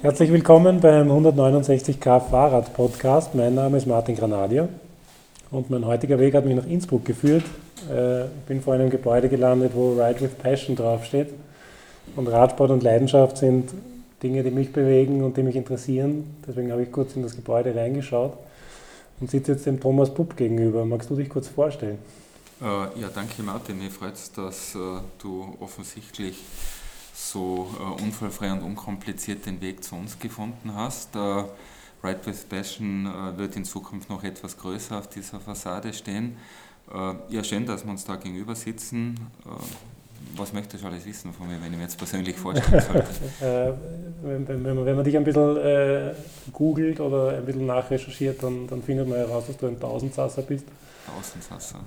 [0.00, 3.34] Herzlich willkommen beim 169k Fahrrad Podcast.
[3.34, 4.68] Mein Name ist Martin Granadier
[5.50, 7.42] und mein heutiger Weg hat mich nach Innsbruck geführt.
[7.90, 11.34] Äh, ich bin vor einem Gebäude gelandet, wo Ride with Passion draufsteht.
[12.14, 13.70] Und Radsport und Leidenschaft sind
[14.22, 16.36] Dinge, die mich bewegen und die mich interessieren.
[16.46, 18.34] Deswegen habe ich kurz in das Gebäude reingeschaut
[19.18, 20.84] und sitze jetzt dem Thomas Pupp gegenüber.
[20.84, 21.98] Magst du dich kurz vorstellen?
[22.60, 23.78] Äh, ja, danke Martin.
[23.78, 24.78] Mir freut es, dass äh,
[25.18, 26.36] du offensichtlich
[27.18, 31.16] so äh, unfallfrei und unkompliziert den Weg zu uns gefunden hast.
[31.16, 31.44] Äh,
[32.02, 36.36] Ride with Passion äh, wird in Zukunft noch etwas größer auf dieser Fassade stehen.
[36.92, 39.16] Äh, ja, schön, dass wir uns da gegenüber sitzen.
[39.44, 39.50] Äh,
[40.36, 43.06] was möchtest du alles wissen von mir, wenn ich mir jetzt persönlich vorstellen sollte?
[43.44, 43.72] Äh,
[44.22, 46.14] wenn, wenn, man, wenn, man, dich ein bisschen
[46.52, 50.66] googelt oder ein bisschen nachrecherchiert, dann, dann findet man heraus, dass du ein Tausendsasser bist.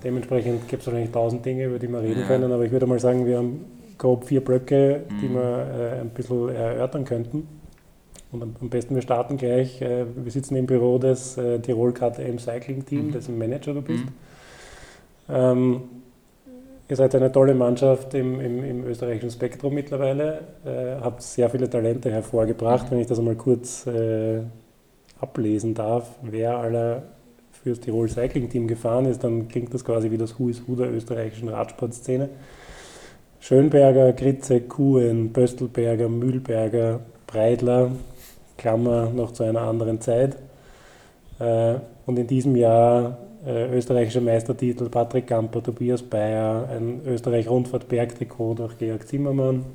[0.01, 2.27] Dementsprechend gibt es wahrscheinlich tausend Dinge, über die wir reden ja.
[2.27, 3.65] können, aber ich würde mal sagen, wir haben
[4.01, 5.35] grob vier Blöcke, die mhm.
[5.35, 7.47] wir äh, ein bisschen erörtern könnten.
[8.31, 9.81] Und am, besten wir starten gleich.
[9.81, 13.11] Äh, wir sitzen im Büro des äh, Tirol KTM Cycling Team, mhm.
[13.11, 14.05] dessen Manager du bist.
[14.05, 14.11] Mhm.
[15.29, 15.81] Ähm,
[16.89, 21.69] ihr seid eine tolle Mannschaft im, im, im österreichischen Spektrum mittlerweile, äh, habt sehr viele
[21.69, 22.87] Talente hervorgebracht.
[22.87, 22.91] Mhm.
[22.91, 24.41] Wenn ich das einmal kurz äh,
[25.19, 27.03] ablesen darf, wer aller
[27.51, 30.73] fürs Tirol Cycling Team gefahren ist, dann klingt das quasi wie das Who is Who
[30.73, 32.29] der österreichischen Radsportszene.
[33.41, 37.91] Schönberger, Gritze, Kuhn, Böstelberger, Mühlberger, Breidler,
[38.55, 40.37] Klammer noch zu einer anderen Zeit.
[41.39, 41.73] Äh,
[42.05, 49.07] und in diesem Jahr äh, österreichischer Meistertitel Patrick Gamper, Tobias Bayer, ein Österreich-Rundfahrt-Bergtrikot durch Georg
[49.07, 49.65] Zimmermann,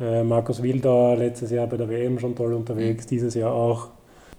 [0.00, 3.88] äh, Markus Wildauer letztes Jahr bei der WM schon toll unterwegs, dieses Jahr auch.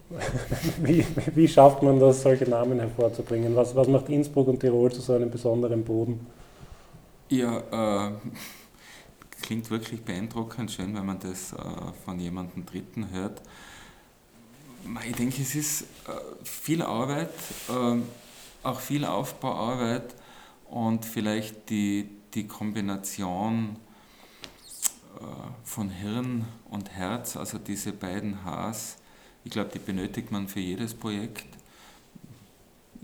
[0.84, 3.56] wie, wie schafft man das, solche Namen hervorzubringen?
[3.56, 6.26] Was, was macht Innsbruck und Tirol zu so einem besonderen Boden?
[7.30, 8.12] Ja, äh,
[9.42, 11.58] klingt wirklich beeindruckend, schön, wenn man das äh,
[12.06, 13.42] von jemandem Dritten hört.
[15.08, 15.86] Ich denke, es ist äh,
[16.44, 17.34] viel Arbeit,
[17.70, 17.98] äh,
[18.64, 20.16] auch viel Aufbauarbeit
[20.70, 23.78] und vielleicht die, die Kombination
[25.20, 25.24] äh,
[25.64, 28.98] von Hirn und Herz, also diese beiden Hs,
[29.46, 31.48] ich glaube, die benötigt man für jedes Projekt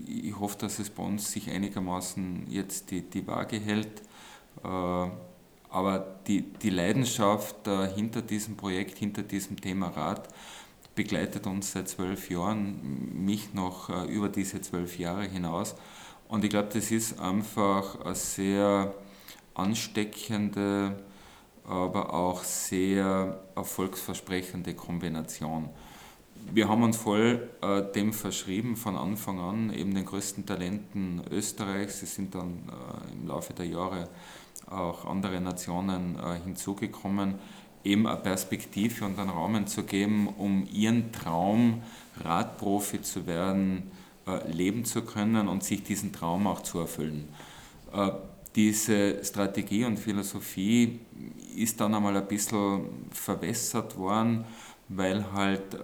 [0.06, 4.02] ich hoffe, dass es bei uns sich einigermaßen jetzt die, die Waage hält.
[4.64, 5.10] Äh,
[5.70, 10.28] aber die, die Leidenschaft äh, hinter diesem Projekt, hinter diesem Thema Rad,
[10.94, 15.76] begleitet uns seit zwölf Jahren, mich noch äh, über diese zwölf Jahre hinaus.
[16.28, 18.94] Und ich glaube, das ist einfach eine sehr
[19.54, 20.96] ansteckende,
[21.64, 25.68] aber auch sehr erfolgsversprechende Kombination.
[26.52, 32.02] Wir haben uns voll äh, dem verschrieben von Anfang an, eben den größten Talenten Österreichs.
[32.02, 34.08] Es sind dann äh, im Laufe der Jahre
[34.70, 37.34] auch andere Nationen äh, hinzugekommen,
[37.84, 41.82] eben eine Perspektive und einen Rahmen zu geben, um ihren Traum,
[42.22, 43.90] Radprofi zu werden,
[44.26, 47.28] äh, leben zu können und sich diesen Traum auch zu erfüllen.
[47.92, 48.10] Äh,
[48.54, 51.00] diese Strategie und Philosophie
[51.56, 54.44] ist dann einmal ein bisschen verwässert worden,
[54.88, 55.76] weil halt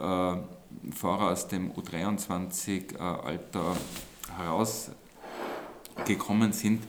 [0.91, 3.76] Fahrer aus dem U23-Alter
[4.36, 6.82] herausgekommen sind,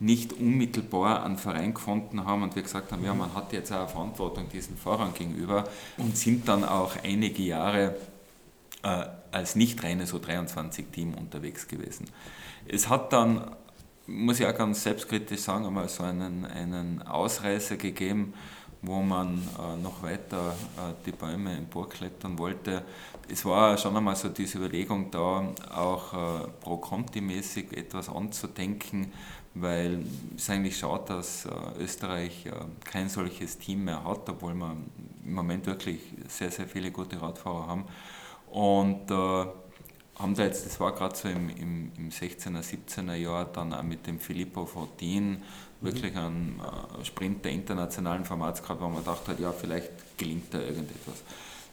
[0.00, 3.80] nicht unmittelbar einen Verein gefunden haben und wir gesagt haben, ja, man hat jetzt auch
[3.80, 5.64] eine Verantwortung diesen Fahrern gegenüber
[5.96, 7.96] und sind dann auch einige Jahre
[8.82, 12.06] äh, als nicht reines U23-Team unterwegs gewesen.
[12.66, 13.52] Es hat dann,
[14.06, 18.34] muss ich auch ganz selbstkritisch sagen, einmal so einen, einen Ausreißer gegeben,
[18.82, 22.84] wo man äh, noch weiter äh, die Bäume emporklettern wollte.
[23.28, 29.12] Es war schon einmal so diese Überlegung da, auch äh, pro-Conti-mäßig etwas anzudenken,
[29.54, 30.04] weil
[30.36, 31.50] es eigentlich schaut, dass äh,
[31.80, 32.52] Österreich äh,
[32.84, 34.76] kein solches Team mehr hat, obwohl wir
[35.24, 37.84] im Moment wirklich sehr, sehr viele gute Radfahrer haben.
[38.50, 39.46] Und äh,
[40.16, 43.82] haben da jetzt, das war gerade so im, im, im 16er, 17er Jahr, dann auch
[43.82, 45.38] mit dem Filippo Fortin mhm.
[45.80, 50.52] wirklich einen äh, Sprint der internationalen Formats gehabt, wo man gedacht hat, ja, vielleicht gelingt
[50.52, 51.22] da irgendetwas.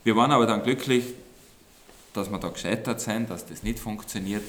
[0.03, 1.13] Wir waren aber dann glücklich,
[2.13, 4.43] dass wir da gescheitert sind, dass das nicht funktioniert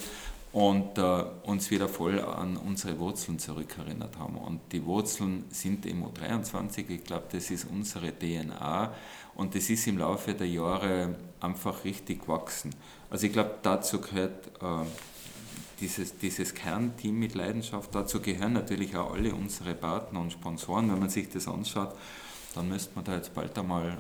[0.52, 4.36] und äh, uns wieder voll an unsere Wurzeln zurückerinnert haben.
[4.36, 8.92] Und die Wurzeln sind im U23, ich glaube, das ist unsere DNA
[9.34, 12.74] und das ist im Laufe der Jahre einfach richtig gewachsen.
[13.08, 14.84] Also ich glaube, dazu gehört äh,
[15.80, 20.92] dieses, dieses Kernteam mit Leidenschaft, dazu gehören natürlich auch alle unsere Partner und Sponsoren.
[20.92, 21.94] Wenn man sich das anschaut,
[22.54, 23.98] dann müsste man da jetzt bald einmal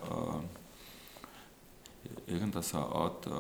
[2.28, 3.26] äh, irgendeine Art...
[3.26, 3.30] Äh,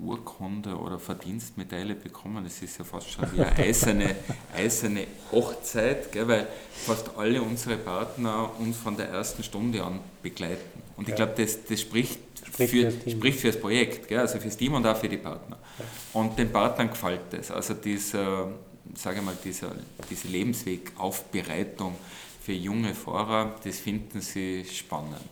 [0.00, 2.44] Urkunde oder Verdienstmedaille bekommen.
[2.44, 4.16] Das ist ja fast schon wie eine eiserne,
[4.54, 10.82] eiserne Hochzeit, gell, weil fast alle unsere Partner uns von der ersten Stunde an begleiten
[10.96, 14.20] Und ich glaube, das, das spricht, spricht, für, für spricht für das Projekt, gell?
[14.20, 15.58] also für das Team und auch für die Partner.
[16.12, 17.50] Und den Partnern gefällt das.
[17.50, 18.48] Also dieser,
[18.94, 19.72] sage mal, dieser,
[20.08, 21.94] diese Lebenswegaufbereitung
[22.42, 25.30] für junge Fahrer, das finden sie spannend.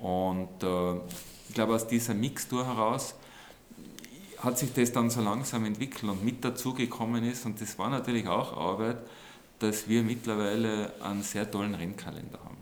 [0.00, 0.94] Und äh,
[1.48, 3.14] ich glaube, aus dieser Mixtur heraus
[4.44, 8.26] hat sich das dann so langsam entwickelt und mit dazugekommen ist, und das war natürlich
[8.28, 8.98] auch Arbeit,
[9.58, 12.56] dass wir mittlerweile einen sehr tollen Rennkalender haben.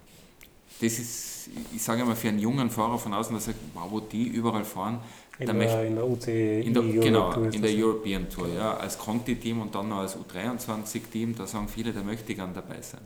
[0.81, 4.01] Das ist, ich sage mal, für einen jungen Fahrer von außen, dass er, wow, wo
[4.01, 5.01] die überall fahren,
[5.39, 8.77] in der, möchte, in der UC in der, genau, Tour in der European Tour, ja,
[8.77, 12.81] als Conti-Team und dann noch als U23-Team, da sagen viele, da möchte ich gern dabei
[12.83, 13.01] sein.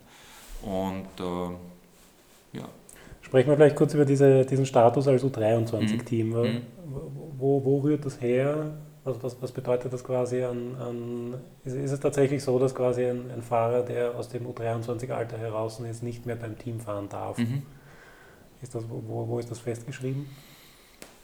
[0.63, 2.69] Und äh, ja.
[3.27, 6.29] Sprechen wir vielleicht kurz über diese, diesen Status als U23-Team.
[6.29, 6.35] Mhm.
[6.35, 6.63] mhm.
[7.39, 8.79] Wo, wo rührt das her?
[9.05, 11.35] Also was, was bedeutet das quasi an, an
[11.65, 15.81] ist, ist, es tatsächlich so, dass quasi ein, ein, Fahrer, der aus dem U23-Alter heraus
[15.81, 17.37] ist, nicht mehr beim Team fahren darf?
[17.37, 17.63] Mhm.
[18.63, 20.27] Ist das, wo, wo ist das festgeschrieben?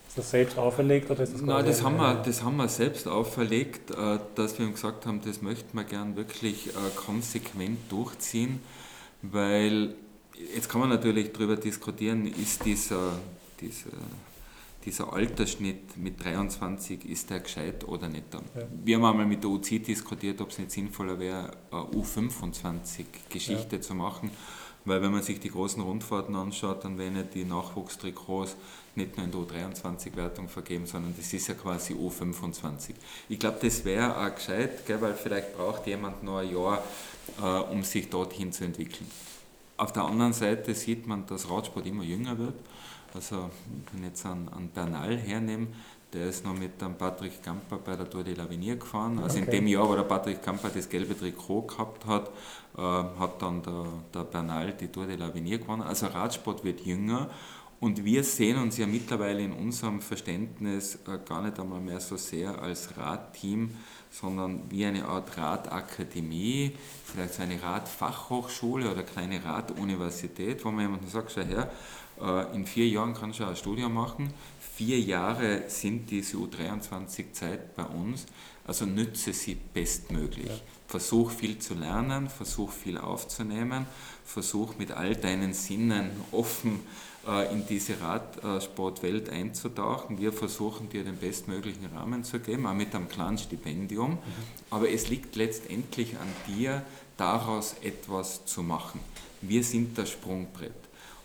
[0.09, 3.07] Ist das selbst auferlegt oder ist das Nein, das haben, wir, das haben wir selbst
[3.07, 8.61] auferlegt, äh, dass wir gesagt haben, das möchten wir gern wirklich äh, konsequent durchziehen,
[9.23, 9.95] weil
[10.55, 13.19] jetzt kann man natürlich darüber diskutieren, ist dieser,
[13.61, 13.91] dieser
[14.85, 18.25] dieser Altersschnitt mit 23, ist der gescheit oder nicht?
[18.33, 18.41] Ja.
[18.85, 23.83] Wir haben einmal mit der UC diskutiert, ob es nicht sinnvoller wäre, eine U25-Geschichte ja.
[23.83, 24.31] zu machen,
[24.85, 28.57] weil wenn man sich die großen Rundfahrten anschaut, dann werden ja die Nachwuchstrikots
[28.95, 32.91] nicht nur in der U23-Wertung vergeben, sondern das ist ja quasi U25.
[33.29, 36.83] Ich glaube, das wäre auch gescheit, gell, weil vielleicht braucht jemand noch ein Jahr,
[37.41, 39.07] äh, um sich dorthin zu entwickeln.
[39.83, 42.55] Auf der anderen Seite sieht man, dass Radsport immer jünger wird.
[43.15, 43.51] Also,
[43.91, 45.67] wenn ich jetzt an, an Bernal hernehme,
[46.13, 49.19] der ist noch mit dem Patrick Gamper bei der Tour de l'Avenir gefahren.
[49.19, 49.45] Also okay.
[49.45, 52.31] in dem Jahr, wo der Patrick Gamper das gelbe Trikot gehabt hat,
[52.79, 55.83] äh, hat dann der, der Bernal die Tour de l'Avenir gewonnen.
[55.83, 57.29] Also Radsport wird jünger
[57.81, 62.17] und wir sehen uns ja mittlerweile in unserem Verständnis äh, gar nicht einmal mehr so
[62.17, 63.73] sehr als Radteam,
[64.13, 71.09] sondern wie eine Art Radakademie, vielleicht so eine Radfachhochschule oder kleine Raduniversität, wo man jemandem
[71.09, 71.71] sagt, schau her,
[72.21, 74.33] äh, in vier Jahren kannst du ein Studium machen.
[74.77, 78.27] Vier Jahre sind diese U23-Zeit bei uns,
[78.67, 80.47] also nütze sie bestmöglich.
[80.47, 80.61] Ja.
[80.87, 83.87] Versuch viel zu lernen, versuch viel aufzunehmen,
[84.25, 87.12] versuch mit all deinen Sinnen offen äh,
[87.53, 90.19] in diese Radsportwelt einzutauchen.
[90.19, 94.13] Wir versuchen dir den bestmöglichen Rahmen zu geben, auch mit einem kleinen Stipendium.
[94.13, 94.19] Mhm.
[94.71, 96.83] Aber es liegt letztendlich an dir,
[97.17, 99.01] daraus etwas zu machen.
[99.41, 100.73] Wir sind das Sprungbrett.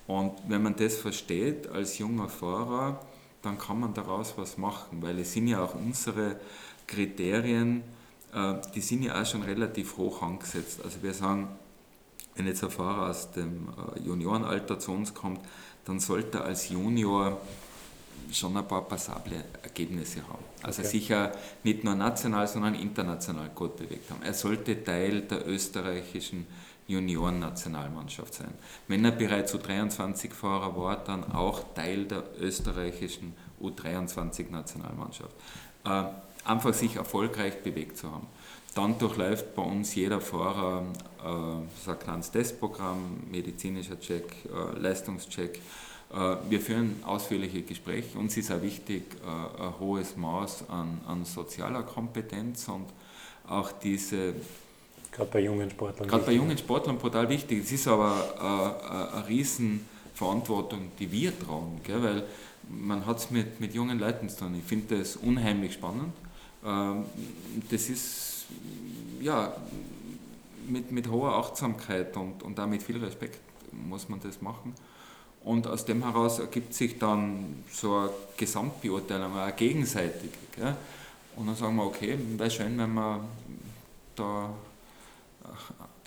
[0.05, 3.01] Und wenn man das versteht als junger Fahrer,
[3.41, 6.39] dann kann man daraus was machen, weil es sind ja auch unsere
[6.87, 7.83] Kriterien,
[8.33, 10.79] äh, die sind ja auch schon relativ hoch angesetzt.
[10.83, 11.49] Also wir sagen,
[12.37, 15.41] wenn jetzt ein Fahrer aus dem äh, Juniorenalter zu uns kommt,
[15.85, 17.39] dann sollte er als Junior
[18.31, 20.43] schon ein paar passable Ergebnisse haben.
[20.61, 20.91] Also okay.
[20.91, 21.31] sicher
[21.63, 24.21] nicht nur national, sondern international gut bewegt haben.
[24.23, 26.45] Er sollte Teil der österreichischen
[26.87, 28.53] Juniorennationalmannschaft sein.
[28.87, 35.35] Wenn er bereits U23-Fahrer war, dann auch Teil der österreichischen U23-Nationalmannschaft.
[35.85, 36.03] Äh,
[36.45, 38.27] einfach sich erfolgreich bewegt zu haben.
[38.77, 40.83] Dann durchläuft bei uns jeder Fahrer
[41.25, 45.59] äh, ein kleines Testprogramm, medizinischer Check, äh, Leistungscheck.
[46.13, 48.15] Äh, wir führen ausführliche Gespräche.
[48.19, 52.85] Uns ist auch wichtig äh, ein hohes Maß an, an sozialer Kompetenz und
[53.47, 54.35] auch diese
[55.11, 56.07] Gerade bei jungen Sportlern.
[56.07, 57.63] Gerade bei jungen Sportlern brutal wichtig.
[57.63, 62.03] Es ist aber äh, eine Riesenverantwortung, die wir tragen, gell?
[62.03, 62.23] weil
[62.69, 64.55] man hat es mit, mit jungen Leuten zu tun.
[64.55, 66.13] Ich finde das unheimlich spannend.
[66.63, 67.05] Ähm,
[67.71, 68.36] das ist
[69.21, 69.53] ja
[70.67, 73.39] mit, mit hoher Achtsamkeit und, und auch mit viel Respekt
[73.71, 74.73] muss man das machen.
[75.43, 80.33] Und aus dem heraus ergibt sich dann so eine Gesamtbeurteilung, eine gegenseitige.
[80.55, 80.75] Gell?
[81.35, 83.21] Und dann sagen wir, okay, wäre schön, wenn wir
[84.15, 84.49] da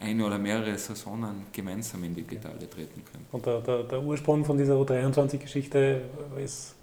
[0.01, 3.27] eine oder mehrere Saisonen gemeinsam in die Pedale treten können.
[3.33, 6.03] Und der, der, der Ursprung von dieser U23-Geschichte
[6.43, 6.75] ist,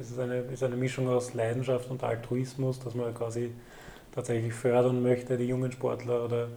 [0.00, 3.50] ist, eine, ist eine Mischung aus Leidenschaft und Altruismus, dass man quasi
[4.14, 6.48] tatsächlich fördern möchte, die jungen Sportler oder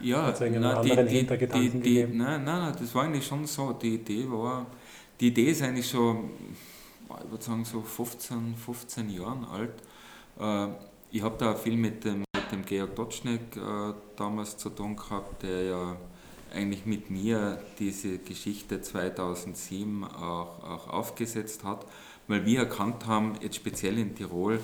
[0.00, 2.18] ja, nein, anderen die, Hintergedanken die, die, gegeben?
[2.18, 3.72] Nein, nein, nein, das war eigentlich schon so.
[3.72, 4.66] Die Idee war,
[5.18, 6.30] die Idee ist eigentlich schon,
[7.24, 9.72] ich würde sagen, so 15, 15 Jahren alt.
[10.38, 10.74] Äh,
[11.10, 15.62] ich habe da viel mit dem dem Georg Dotschneck äh, damals zu tun gehabt, der
[15.62, 15.96] ja
[16.54, 21.84] eigentlich mit mir diese Geschichte 2007 auch, auch aufgesetzt hat,
[22.28, 24.60] weil wir erkannt haben, jetzt speziell in Tirol,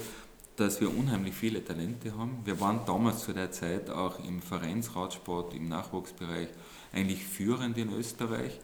[0.57, 2.39] dass wir unheimlich viele Talente haben.
[2.45, 6.49] Wir waren damals zu der Zeit auch im Vereinsradsport, im Nachwuchsbereich
[6.93, 8.59] eigentlich führend in Österreich.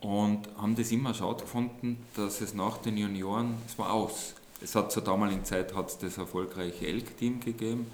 [0.00, 4.34] und haben das immer schade gefunden, dass es nach den Junioren, es war aus.
[4.60, 7.86] Es hat zur damaligen Zeit hat das erfolgreiche Elk-Team gegeben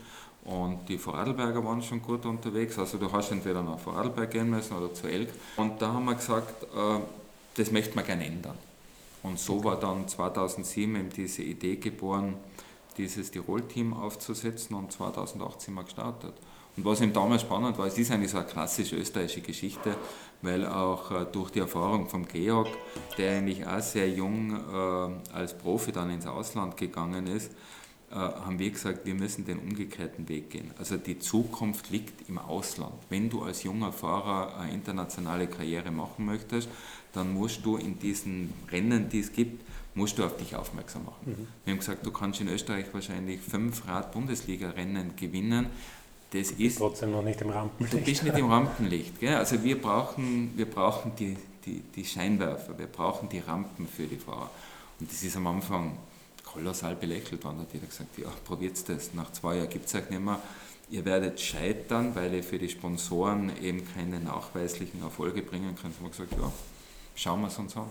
[0.45, 2.79] und die Vorarlberger waren schon gut unterwegs.
[2.79, 5.29] Also du hast entweder nach Vorarlberg gehen müssen oder zu Elk.
[5.57, 7.01] Und da haben wir gesagt, äh,
[7.55, 8.59] das möchten wir gerne ändern.
[9.23, 12.35] Und so war dann 2007 eben diese Idee geboren,
[12.97, 16.35] dieses Tirol-Team aufzusetzen und 2008 sind wir gestartet.
[16.77, 19.97] Und was eben damals spannend war, es ist eigentlich so eine klassische österreichische Geschichte,
[20.43, 22.69] weil auch äh, durch die Erfahrung vom Georg,
[23.19, 27.53] der eigentlich auch sehr jung äh, als Profi dann ins Ausland gegangen ist,
[28.11, 30.71] äh, haben wir gesagt, wir müssen den umgekehrten Weg gehen.
[30.79, 32.95] Also die Zukunft liegt im Ausland.
[33.09, 36.69] Wenn du als junger Fahrer eine internationale Karriere machen möchtest,
[37.13, 39.63] dann musst du in diesen Rennen, die es gibt,
[39.95, 41.25] musst du auf dich aufmerksam machen.
[41.27, 41.49] Mhm.
[41.65, 45.67] Wir haben gesagt, du kannst in Österreich wahrscheinlich fünf Rad-Bundesliga-Rennen gewinnen.
[46.33, 47.93] Das ist trotzdem noch nicht im Rampenlicht.
[47.93, 49.19] Du bist nicht im Rampenlicht.
[49.19, 49.35] Gell?
[49.35, 54.17] Also wir brauchen, wir brauchen die, die, die Scheinwerfer, wir brauchen die Rampen für die
[54.17, 54.51] Fahrer.
[55.01, 55.97] Und das ist am Anfang
[56.45, 57.59] kolossal belächelt worden.
[57.59, 59.13] Da hat jeder gesagt, ja, probiert das.
[59.15, 60.39] Nach zwei Jahren gibt es euch nicht mehr.
[60.91, 65.95] Ihr werdet scheitern, weil ihr für die Sponsoren eben keine nachweislichen Erfolge bringen könnt.
[65.95, 66.53] Da haben wir gesagt, ja,
[67.15, 67.87] schauen wir es uns an.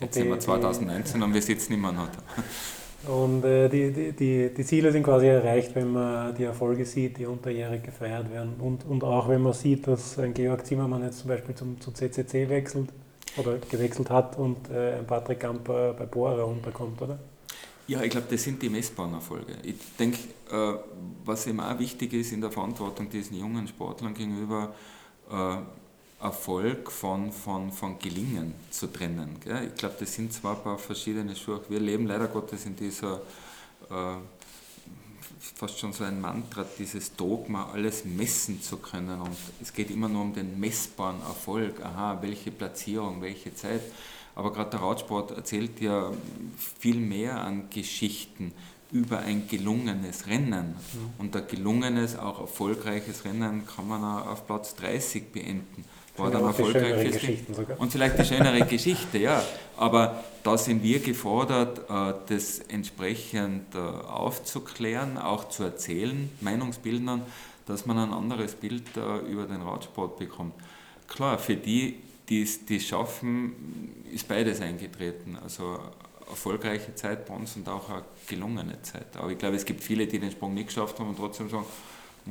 [0.00, 3.12] Jetzt die, sind wir 2019 die, und wir sitzen immer noch da.
[3.12, 7.26] Und äh, die, die, die Ziele sind quasi erreicht, wenn man die Erfolge sieht, die
[7.26, 8.54] unterjährig gefeiert werden.
[8.58, 11.94] Und, und auch wenn man sieht, dass ein Georg Zimmermann jetzt zum Beispiel zum, zum
[11.94, 12.90] CCC wechselt
[13.38, 17.18] oder gewechselt hat und äh, ein Patrick Gamper bei Bora unterkommt, oder?
[17.86, 19.54] Ja, ich glaube, das sind die messbaren Erfolge.
[19.62, 20.18] Ich denke,
[20.52, 20.74] äh,
[21.24, 24.74] was eben auch wichtig ist in der Verantwortung diesen jungen Sportlern gegenüber,
[25.30, 25.56] äh,
[26.22, 29.36] Erfolg von, von, von Gelingen zu trennen.
[29.42, 29.68] Gell?
[29.68, 31.60] Ich glaube, das sind zwar ein paar verschiedene Schuhe.
[31.68, 33.22] Wir leben leider Gottes in dieser,
[33.90, 34.16] äh,
[35.54, 39.20] fast schon so ein Mantra, dieses Dogma, alles messen zu können.
[39.20, 41.82] Und es geht immer nur um den messbaren Erfolg.
[41.82, 43.82] Aha, welche Platzierung, welche Zeit.
[44.34, 46.12] Aber gerade der Radsport erzählt ja
[46.78, 48.52] viel mehr an Geschichten
[48.92, 50.74] über ein gelungenes Rennen.
[50.74, 51.10] Mhm.
[51.16, 55.84] Und ein gelungenes, auch erfolgreiches Rennen kann man auch auf Platz 30 beenden
[56.16, 57.44] war dann erfolgreich
[57.78, 59.42] Und vielleicht die schönere Geschichte, ja.
[59.76, 67.22] Aber da sind wir gefordert, äh, das entsprechend äh, aufzuklären, auch zu erzählen, Meinungsbildnern,
[67.66, 70.54] dass man ein anderes Bild äh, über den Radsport bekommt.
[71.08, 71.96] Klar, für die,
[72.28, 75.38] die es schaffen, ist beides eingetreten.
[75.42, 75.78] Also
[76.28, 79.16] erfolgreiche Zeit bei uns und auch eine gelungene Zeit.
[79.16, 81.66] Aber ich glaube, es gibt viele, die den Sprung nicht geschafft haben und trotzdem sagen,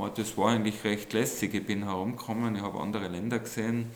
[0.08, 1.54] das war eigentlich recht lässig.
[1.54, 3.88] Ich bin herumgekommen, ich habe andere Länder gesehen,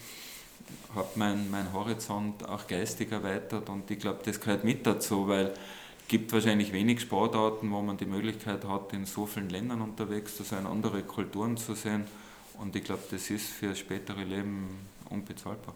[0.93, 5.53] habe meinen mein Horizont auch geistig erweitert und ich glaube, das gehört mit dazu, weil
[6.01, 10.35] es gibt wahrscheinlich wenig Sportarten, wo man die Möglichkeit hat, in so vielen Ländern unterwegs
[10.35, 12.03] zu sein, andere Kulturen zu sehen
[12.59, 14.67] und ich glaube, das ist für das spätere Leben
[15.09, 15.73] unbezahlbar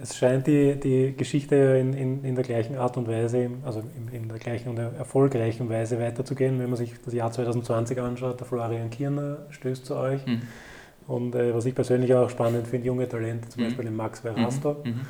[0.00, 4.14] es scheint die, die Geschichte in, in, in der gleichen Art und Weise, also in,
[4.14, 6.58] in der gleichen und erfolgreichen Weise weiterzugehen.
[6.58, 10.24] Wenn man sich das Jahr 2020 anschaut, der Florian Kirner stößt zu euch.
[10.26, 10.42] Mhm.
[11.06, 13.66] Und äh, was ich persönlich auch spannend finde, junge Talente, zum mhm.
[13.66, 14.76] Beispiel den Max Verrasto.
[14.84, 14.90] Mhm.
[14.90, 15.00] mhm.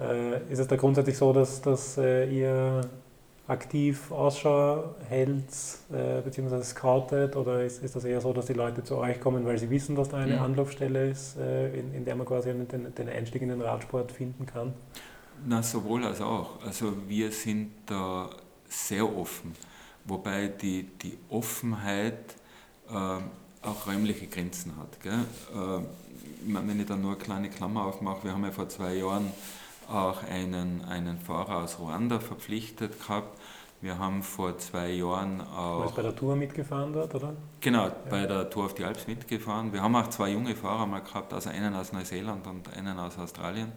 [0.00, 2.80] Äh, ist es da grundsätzlich so, dass, dass äh, ihr
[3.48, 5.44] aktiv Ausschau hält
[5.92, 6.62] äh, bzw.
[6.62, 9.68] scoutet oder ist, ist das eher so, dass die Leute zu euch kommen, weil sie
[9.68, 10.42] wissen, dass da eine mhm.
[10.42, 14.46] Anlaufstelle ist, äh, in, in der man quasi den, den Einstieg in den Radsport finden
[14.46, 14.72] kann?
[15.44, 16.62] Na, sowohl als auch.
[16.64, 18.30] Also wir sind da
[18.68, 19.54] sehr offen,
[20.04, 22.36] wobei die, die Offenheit
[22.88, 25.00] äh, auch räumliche Grenzen hat.
[25.02, 25.24] Gell?
[25.54, 25.82] Äh,
[26.44, 29.32] wenn ich da nur eine kleine Klammer aufmache, wir haben ja vor zwei Jahren
[29.94, 33.38] auch einen, einen Fahrer aus Ruanda verpflichtet gehabt.
[33.80, 35.78] Wir haben vor zwei Jahren auch.
[35.78, 37.34] Du bist bei der Tour mitgefahren dort, oder?
[37.60, 37.96] Genau, ja.
[38.08, 39.72] bei der Tour auf die Alps mitgefahren.
[39.72, 43.18] Wir haben auch zwei junge Fahrer mal gehabt, also einen aus Neuseeland und einen aus
[43.18, 43.72] Australien,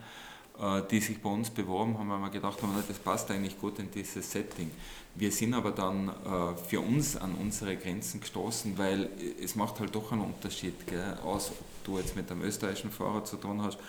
[0.59, 3.79] äh, die sich bei uns beworben haben, weil wir gedacht haben, das passt eigentlich gut
[3.79, 4.69] in dieses Setting.
[5.15, 9.09] Wir sind aber dann äh, für uns an unsere Grenzen gestoßen, weil
[9.43, 13.23] es macht halt doch einen Unterschied, gell, aus ob du jetzt mit einem österreichischen Fahrer
[13.23, 13.79] zu tun hast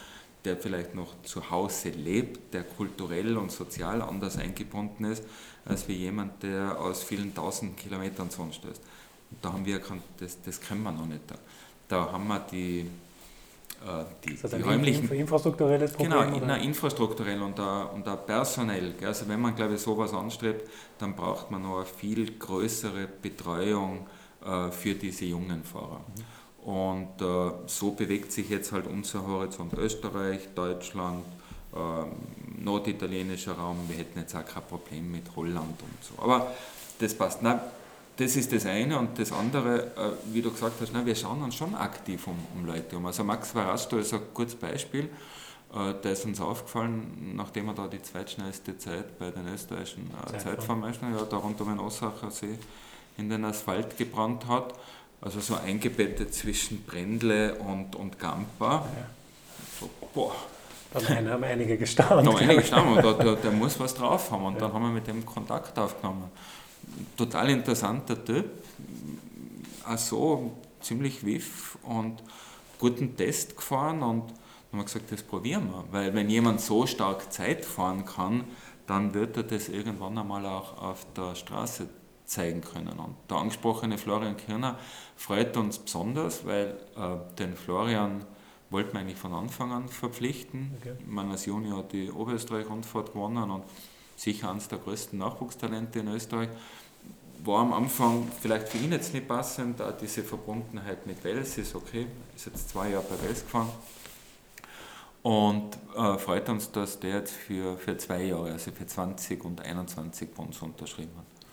[0.47, 5.25] der vielleicht noch zu Hause lebt, der kulturell und sozial anders eingebunden ist,
[5.65, 8.81] als wie jemand, der aus vielen tausend Kilometern uns stößt.
[9.31, 11.23] Und da haben wir erkannt, das, das können wir noch nicht.
[11.27, 11.35] Da,
[11.89, 12.81] da haben wir die,
[13.85, 15.11] äh, die, ist das die räumlichen...
[15.13, 16.13] infrastrukturelles Problem?
[16.13, 18.95] Genau, nein, infrastrukturell und auch, und auch personell.
[19.03, 24.07] Also wenn man, glaube ich, sowas anstrebt, dann braucht man noch eine viel größere Betreuung
[24.45, 26.05] äh, für diese jungen Fahrer.
[26.17, 26.23] Mhm.
[26.67, 31.25] Und äh, so bewegt sich jetzt halt unser Horizont Österreich, Deutschland,
[31.73, 33.79] äh, norditalienischer Raum.
[33.87, 36.21] Wir hätten jetzt auch kein Problem mit Holland und so.
[36.21, 36.53] Aber
[36.99, 37.41] das passt.
[37.41, 37.61] Nein,
[38.17, 38.99] das ist das eine.
[38.99, 42.37] Und das andere, äh, wie du gesagt hast, nein, wir schauen uns schon aktiv um,
[42.57, 43.07] um Leute um.
[43.07, 45.05] Also Max Varasto ist ein gutes Beispiel.
[45.73, 50.37] Äh, da ist uns aufgefallen, nachdem er da die zweitschnellste Zeit bei den österreichischen äh,
[50.37, 52.59] Zeitfahrmeistern, ja, da rund um den Ossacher See
[53.19, 54.75] in den Asphalt gebrannt hat.
[55.21, 58.75] Also so eingebettet zwischen Brendle und, und Gampa.
[58.75, 58.87] Ja.
[59.81, 60.35] So, boah.
[60.93, 62.27] Da haben einige gestaunt.
[62.27, 64.45] Da haben einige gestaunt, der, der, der, muss was drauf haben.
[64.45, 64.61] Und ja.
[64.61, 66.31] dann haben wir mit dem Kontakt aufgenommen.
[67.17, 68.47] Total interessanter Typ.
[69.87, 72.23] Auch so ziemlich wiff und
[72.79, 75.85] guten Test gefahren und haben wir gesagt, das probieren wir.
[75.91, 78.45] Weil wenn jemand so stark Zeit fahren kann,
[78.87, 81.89] dann wird er das irgendwann einmal auch auf der Straße
[82.27, 82.99] zeigen können.
[82.99, 84.79] Und der angesprochene Florian Kirner
[85.17, 88.25] freut uns besonders, weil äh, den Florian
[88.71, 90.73] wollten wir eigentlich von Anfang an verpflichten.
[90.81, 90.95] Okay.
[91.07, 93.65] Man als Junior hat die Oberösterreich-Rundfahrt gewonnen und
[94.17, 96.49] sicher eines der größten Nachwuchstalente in Österreich.
[97.45, 101.75] War am Anfang vielleicht für ihn jetzt nicht passend, auch diese Verbundenheit mit Wels ist
[101.75, 103.71] okay, ist jetzt zwei Jahre bei Wels gefahren.
[105.23, 109.61] Und äh, freut uns, dass der jetzt für, für zwei Jahre, also für 20 und
[109.61, 111.46] 21 bei uns unterschrieben hat.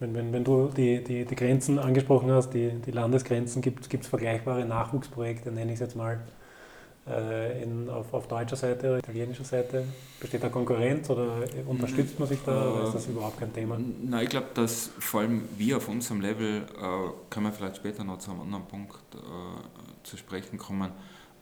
[0.00, 4.06] Wenn, wenn, wenn du die, die, die Grenzen angesprochen hast, die, die Landesgrenzen, gibt es
[4.06, 6.20] vergleichbare Nachwuchsprojekte, nenne ich es jetzt mal,
[7.06, 9.84] äh, in, auf, auf deutscher Seite oder italienischer Seite?
[10.20, 13.78] Besteht da Konkurrenz oder unterstützt man sich da oder ist das überhaupt kein Thema?
[14.02, 18.04] Nein, ich glaube, dass vor allem wir auf unserem Level, äh, können wir vielleicht später
[18.04, 19.18] noch zu einem anderen Punkt äh,
[20.02, 20.90] zu sprechen kommen,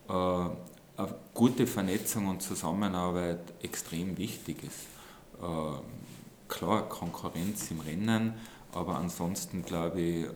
[0.09, 4.87] äh, eine gute Vernetzung und Zusammenarbeit extrem wichtig ist.
[6.53, 8.35] Klar, Konkurrenz im Rennen,
[8.75, 10.29] aber ansonsten glaube ich, äh,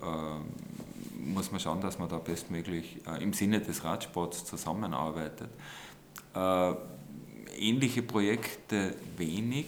[1.18, 5.50] muss man schauen, dass man da bestmöglich äh, im Sinne des Radsports zusammenarbeitet.
[6.35, 6.73] Äh,
[7.58, 9.66] ähnliche Projekte wenig.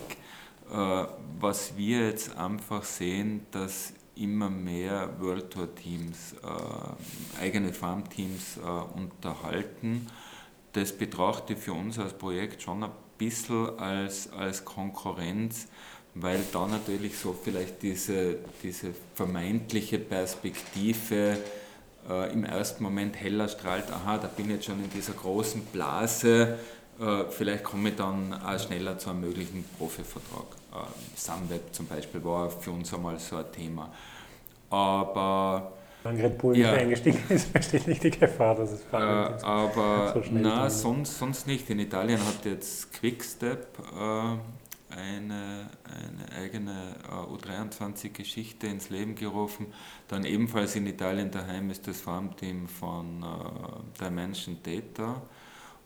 [0.72, 1.04] Äh,
[1.38, 6.34] was wir jetzt einfach sehen, dass immer mehr World Tour Teams,
[7.40, 8.58] eigene Farmteams
[8.96, 10.08] unterhalten.
[10.72, 15.68] Das betrachte ich für uns als Projekt schon ein bisschen als, als Konkurrenz,
[16.20, 21.38] weil da natürlich so vielleicht diese, diese vermeintliche Perspektive
[22.08, 25.62] äh, im ersten Moment heller strahlt, aha, da bin ich jetzt schon in dieser großen
[25.66, 26.58] Blase,
[27.00, 30.46] äh, vielleicht komme ich dann auch schneller zu einem möglichen Profivertrag.
[30.72, 33.92] Äh, Sunweb zum Beispiel war für uns einmal so ein Thema.
[34.70, 35.72] Aber
[36.04, 36.70] wenn Red Bull ja.
[36.70, 41.18] nicht eingestiegen ist, besteht nicht die Gefahr, dass es fahren äh, Aber so na, sonst,
[41.18, 41.68] sonst nicht.
[41.70, 43.66] In Italien hat jetzt Quickstep
[43.98, 44.36] äh,
[44.90, 49.66] eine, eine eigene äh, U23-Geschichte ins Leben gerufen.
[50.08, 55.22] Dann ebenfalls in Italien daheim ist das Farmteam von äh, Dimension Data.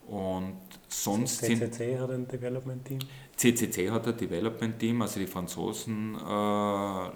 [0.07, 2.99] Und sonst CCC hat ein Development Team?
[3.35, 7.09] CCC hat ein Development Team, also die Franzosen äh,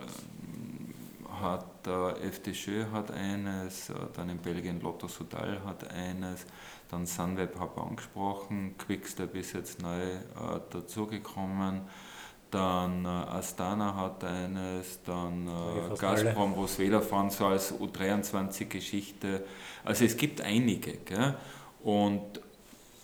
[1.41, 6.45] hat der FDJ hat eines, äh, dann in Belgien Lotto Sudal hat eines,
[6.89, 10.19] dann Sunweb habe ich angesprochen, Quickstep ist jetzt neu äh,
[10.69, 11.82] dazugekommen,
[12.52, 19.43] dann äh, Astana hat eines, dann äh, Gazprom, Roswela fahren so als U23-Geschichte.
[19.84, 20.93] Also es gibt einige.
[21.00, 21.36] Gell?
[21.84, 22.41] Und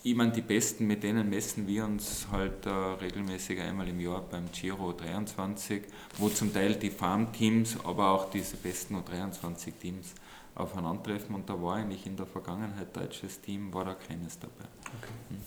[0.06, 4.22] ich meine, die Besten, mit denen messen wir uns halt äh, regelmäßig einmal im Jahr
[4.30, 5.80] beim Giro 23,
[6.18, 10.14] wo zum Teil die Farmteams, aber auch diese besten U23-Teams
[10.56, 11.34] aufeinandertreffen.
[11.34, 14.68] Und da war eigentlich in der Vergangenheit deutsches Team, war da keines dabei.
[14.84, 15.12] Okay.
[15.30, 15.38] Hm.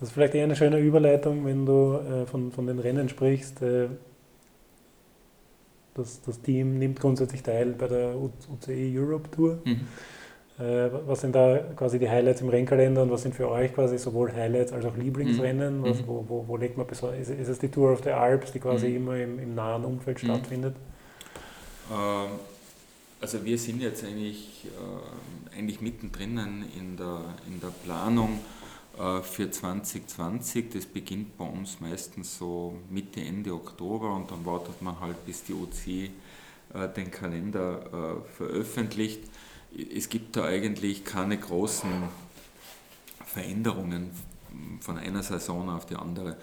[0.00, 3.60] Das ist vielleicht eher eine schöne Überleitung, wenn du äh, von, von den Rennen sprichst.
[3.60, 3.88] Äh,
[5.92, 9.58] das, das Team nimmt grundsätzlich teil bei der UCI Europe Tour.
[9.62, 9.86] Mhm.
[10.58, 13.98] Äh, was sind da quasi die Highlights im Rennkalender und was sind für euch quasi
[13.98, 15.80] sowohl Highlights als auch Lieblingsrennen?
[15.80, 15.84] Mhm.
[15.84, 16.06] Was, mhm.
[16.06, 17.28] wo, wo, wo, legt man besonders?
[17.28, 18.96] Ist, ist, es die Tour of the Alps, die quasi mhm.
[18.96, 20.26] immer im, im, nahen Umfeld mhm.
[20.26, 20.76] stattfindet?
[21.90, 22.28] Ähm,
[23.20, 26.38] also wir sind jetzt eigentlich, äh, eigentlich mittendrin
[26.78, 28.38] in der, in der Planung
[28.96, 30.70] äh, für 2020.
[30.70, 35.42] Das beginnt bei uns meistens so Mitte, Ende Oktober und dann wartet man halt, bis
[35.42, 39.24] die OC äh, den Kalender äh, veröffentlicht
[39.94, 41.90] es gibt da eigentlich keine großen
[43.26, 44.10] Veränderungen
[44.80, 46.36] von einer Saison auf die andere.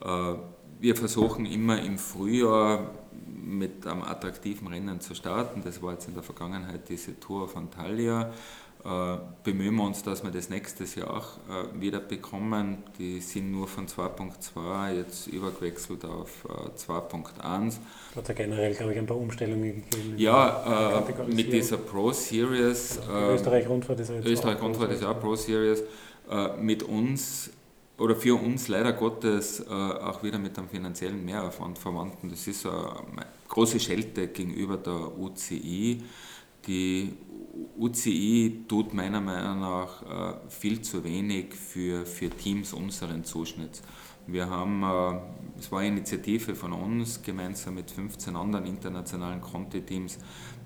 [0.00, 0.34] Äh,
[0.80, 2.90] wir versuchen immer im Frühjahr
[3.26, 5.62] mit einem attraktiven Rennen zu starten.
[5.64, 8.32] Das war jetzt in der Vergangenheit diese Tour von Thalia.
[8.84, 12.82] Äh, bemühen wir uns, dass wir das nächstes Jahr auch äh, wieder bekommen.
[12.98, 16.44] Die sind nur von 2.2 jetzt übergewechselt auf
[16.76, 17.78] 2.1.
[18.10, 20.14] Es hat ja generell, glaube ich, ein paar Umstellungen gegeben.
[20.18, 22.98] Ja, äh, mit dieser Pro Series.
[23.10, 25.82] Äh, Österreich-Rundfahrt ist, Österreich -Rundfahrt ist auch Pro Series.
[26.30, 27.50] Äh, mit uns
[27.96, 32.28] oder für uns leider Gottes äh, auch wieder mit einem finanziellen Mehraufwand verwandten.
[32.28, 36.02] Das ist eine große Schelte gegenüber der UCI.
[36.66, 37.12] Die
[37.78, 43.82] UCI tut meiner Meinung nach äh, viel zu wenig für, für Teams unseren Zuschnitts.
[44.26, 50.18] Wir haben, äh, es war eine Initiative von uns, gemeinsam mit 15 anderen internationalen Conti-Teams,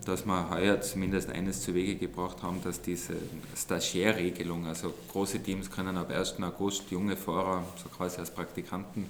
[0.04, 3.14] dass wir heuer zumindest eines zu Wege gebracht haben, dass diese
[3.56, 6.40] Stagiaire-Regelung, also große Teams können ab 1.
[6.42, 9.06] August junge Fahrer, so quasi als Praktikanten,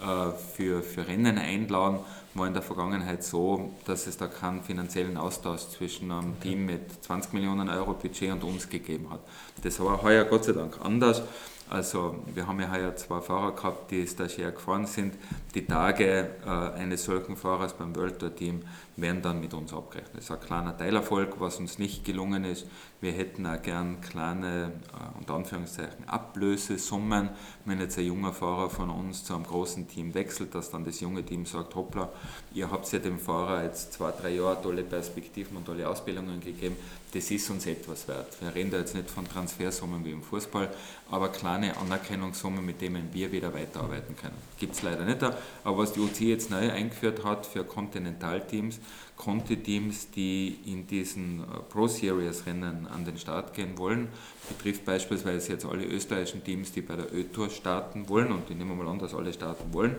[0.00, 2.00] äh, für, für Rennen einladen,
[2.34, 7.04] war in der Vergangenheit so, dass es da keinen finanziellen Austausch zwischen einem Team mit
[7.04, 9.20] 20 Millionen Euro Budget und uns gegeben hat.
[9.62, 11.22] Das war heuer Gott sei Dank anders.
[11.68, 15.14] Also wir haben ja heuer zwei Fahrer gehabt, die stagiär gefahren sind.
[15.54, 18.60] Die Tage äh, eines solchen Fahrers beim World Tour Team
[19.02, 20.16] werden dann mit uns abgerechnet.
[20.16, 22.66] Das ist ein kleiner Teilerfolg, was uns nicht gelungen ist.
[23.00, 27.30] Wir hätten auch gern kleine, äh, unter Anführungszeichen, Ablösesummen,
[27.64, 31.00] wenn jetzt ein junger Fahrer von uns zu einem großen Team wechselt, dass dann das
[31.00, 32.08] junge Team sagt, hoppla,
[32.54, 36.76] ihr habt ja dem Fahrer jetzt zwei, drei Jahre tolle Perspektiven und tolle Ausbildungen gegeben,
[37.12, 38.40] das ist uns etwas wert.
[38.40, 40.70] Wir reden da jetzt nicht von Transfersummen wie im Fußball,
[41.10, 44.36] aber kleine Anerkennungssummen, mit denen wir wieder weiterarbeiten können.
[44.58, 45.22] Gibt es leider nicht.
[45.22, 48.80] Aber was die UC jetzt neu eingeführt hat für Kontinentalteams,
[49.16, 54.08] Conti-Teams, die in diesen äh, Pro Series Rennen an den Start gehen wollen,
[54.48, 58.70] betrifft beispielsweise jetzt alle österreichischen Teams, die bei der Ö-Tour starten wollen und die nehmen
[58.76, 59.96] wir mal an, dass alle starten wollen,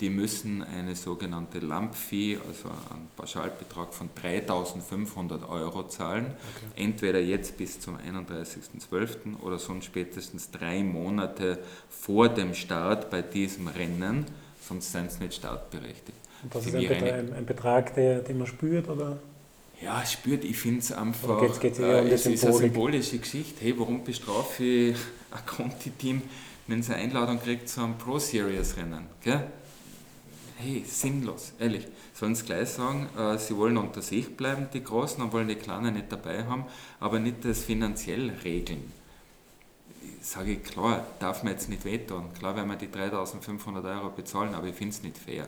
[0.00, 6.82] die müssen eine sogenannte Lump-Fee, also einen Pauschalbetrag von 3.500 Euro zahlen, okay.
[6.84, 9.40] entweder jetzt bis zum 31.12.
[9.40, 14.26] oder sonst spätestens drei Monate vor dem Start bei diesem Rennen,
[14.60, 16.25] sonst sind sie nicht startberechtigt.
[16.42, 19.18] Und das ist ein Betrag, ein, ein Betrag, der, den man spürt, oder?
[19.82, 23.62] Ja, spürt, ich finde es einfach, geht's, geht's äh, um es ist eine symbolische Geschichte.
[23.62, 24.96] Hey, warum bestrafe ich
[25.30, 26.22] ein Conti-Team,
[26.66, 29.06] wenn es eine Einladung kriegt zu einem Pro-Series-Rennen?
[30.58, 31.86] hey, sinnlos, ehrlich.
[32.14, 35.56] Sollen sie gleich sagen, äh, sie wollen unter sich bleiben, die Großen, und wollen die
[35.56, 36.64] Kleinen nicht dabei haben,
[36.98, 38.90] aber nicht das finanziell regeln.
[40.22, 42.32] Sage ich, klar, darf man jetzt nicht wehtun.
[42.38, 45.44] Klar werden wir die 3500 Euro bezahlen, aber ich finde es nicht fair.
[45.44, 45.46] Ja.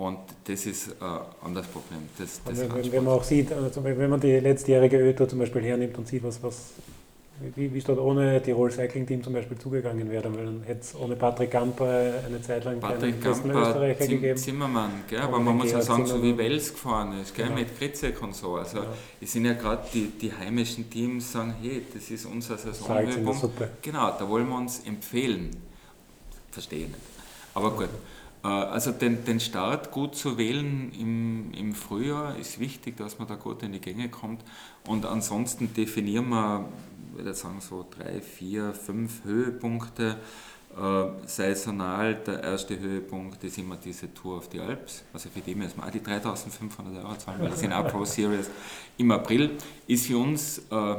[0.00, 1.98] Und das ist ein äh, anderes Problem.
[2.16, 5.60] Das, das wenn, wenn, man auch sieht, also wenn man die letztjährige ÖTO zum Beispiel
[5.60, 6.72] hernimmt und sieht, was, was
[7.54, 10.80] wie, wie es dort ohne Tirol Cycling Team zum Beispiel zugegangen wäre, weil dann hätte
[10.80, 14.38] es ohne Patrick Gamper eine Zeit lang Patrick Gamper, Zim gegeben.
[14.38, 15.20] Zimmermann, gell?
[15.20, 17.48] aber man muss ja sagen, so wie Wels gefahren ist, gell?
[17.48, 17.58] Genau.
[17.58, 18.54] mit Kritzek und so.
[18.54, 18.86] Also ja.
[19.20, 23.82] es sind ja gerade die, die heimischen Teams, sagen, hey, das ist unser Saisonhöhepunkt.
[23.82, 25.50] Genau, da wollen wir uns empfehlen.
[26.50, 26.96] Verstehe nicht.
[27.52, 27.90] Aber gut.
[28.42, 33.28] Äh, also den, den Start gut zu wählen im, im Frühjahr ist wichtig, dass man
[33.28, 34.44] da gut in die Gänge kommt.
[34.86, 36.68] Und ansonsten definieren wir
[37.12, 40.16] würde sagen, so drei, vier, fünf Höhepunkte.
[40.76, 45.02] Äh, saisonal, der erste Höhepunkt ist immer diese Tour auf die Alps.
[45.12, 48.04] Also für die müssen wir auch die 3500 Euro zahlen, weil das sind auch Pro
[48.04, 48.48] Series
[48.96, 49.58] im April.
[49.88, 50.96] Ist für uns äh,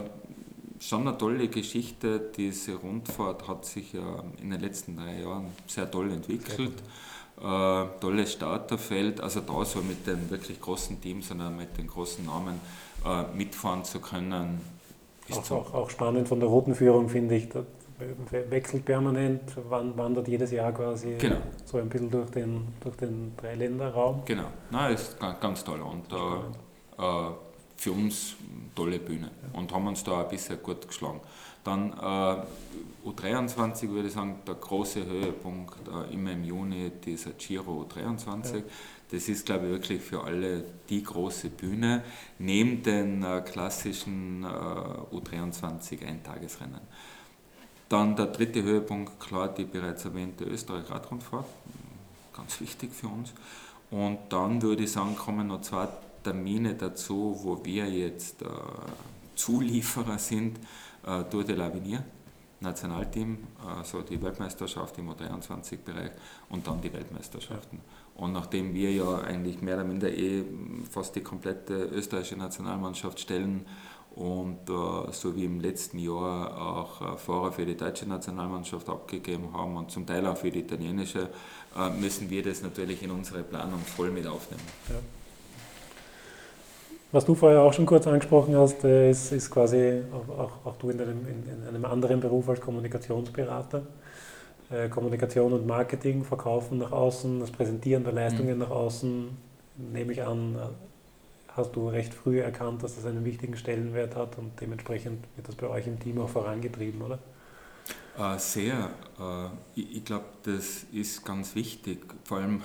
[0.78, 2.32] schon eine tolle Geschichte.
[2.36, 6.74] Diese Rundfahrt hat sich ja in den letzten drei Jahren sehr toll entwickelt.
[6.74, 6.82] Äh,
[7.42, 12.60] tolles Starterfeld, also da so mit den wirklich großen Teams, sondern mit den großen Namen
[13.06, 14.62] äh, mitfahren zu können,
[15.32, 17.64] auch, auch, auch, spannend von der Routenführung finde ich, das
[18.50, 21.38] wechselt permanent, wandert jedes Jahr quasi genau.
[21.66, 24.24] so ein bisschen durch den, durch den Dreiländerraum.
[24.26, 27.32] Genau, na ist ganz, ganz toll und äh, äh,
[27.78, 28.36] für uns
[28.76, 29.60] tolle Bühne ja.
[29.60, 31.22] und haben uns da ein bisschen gut geschlagen.
[31.64, 37.88] Dann äh, U23 würde ich sagen, der große Höhepunkt äh, immer im Juni dieser Giro
[37.88, 38.56] U23.
[38.58, 38.64] Ja.
[39.12, 42.04] Das ist, glaube ich, wirklich für alle die große Bühne,
[42.40, 46.82] neben den äh, klassischen äh, U23 Eintagesrennen.
[47.90, 51.46] Dann der dritte Höhepunkt, klar, die bereits erwähnte Österreich-Radrundfahrt,
[52.34, 53.34] ganz wichtig für uns.
[53.90, 55.90] Und dann würde ich sagen, kommen noch zwei
[56.24, 58.46] Termine dazu, wo wir jetzt äh,
[59.36, 60.58] Zulieferer sind,
[61.04, 62.04] Tour de l'Avenir,
[62.62, 66.12] Nationalteam, also die Weltmeisterschaft im U23-Bereich
[66.50, 67.80] und dann die Weltmeisterschaften.
[68.16, 70.44] Und nachdem wir ja eigentlich mehr oder minder eh
[70.90, 73.66] fast die komplette österreichische Nationalmannschaft stellen
[74.16, 79.54] und äh, so wie im letzten Jahr auch äh, Fahrer für die deutsche Nationalmannschaft abgegeben
[79.54, 81.30] haben und zum Teil auch für die italienische,
[81.78, 84.64] äh, müssen wir das natürlich in unsere Planung voll mit aufnehmen.
[84.90, 84.96] Ja.
[87.12, 90.90] Was du vorher auch schon kurz angesprochen hast, äh, ist, ist quasi auch, auch, du
[90.90, 93.84] in einem, in, in einem anderen Beruf als Kommunikationsberater.
[94.70, 98.60] Äh, Kommunikation und Marketing, Verkaufen nach außen, das Präsentieren der Leistungen mhm.
[98.60, 99.30] nach außen,
[99.92, 100.58] nehme ich an,
[101.56, 105.56] hast du recht früh erkannt, dass das einen wichtigen Stellenwert hat und dementsprechend wird das
[105.56, 107.20] bei euch im Team auch vorangetrieben, oder?
[108.18, 108.90] Äh, sehr.
[109.20, 112.00] Äh, ich glaube, das ist ganz wichtig.
[112.24, 112.62] Vor allem,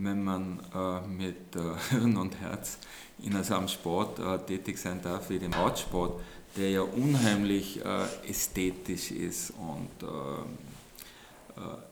[0.00, 2.78] wenn man äh, mit äh, Hirn und Herz
[3.20, 6.20] in so einem Sport äh, tätig sein darf wie dem Radsport,
[6.56, 10.42] der ja unheimlich äh, ästhetisch ist und äh,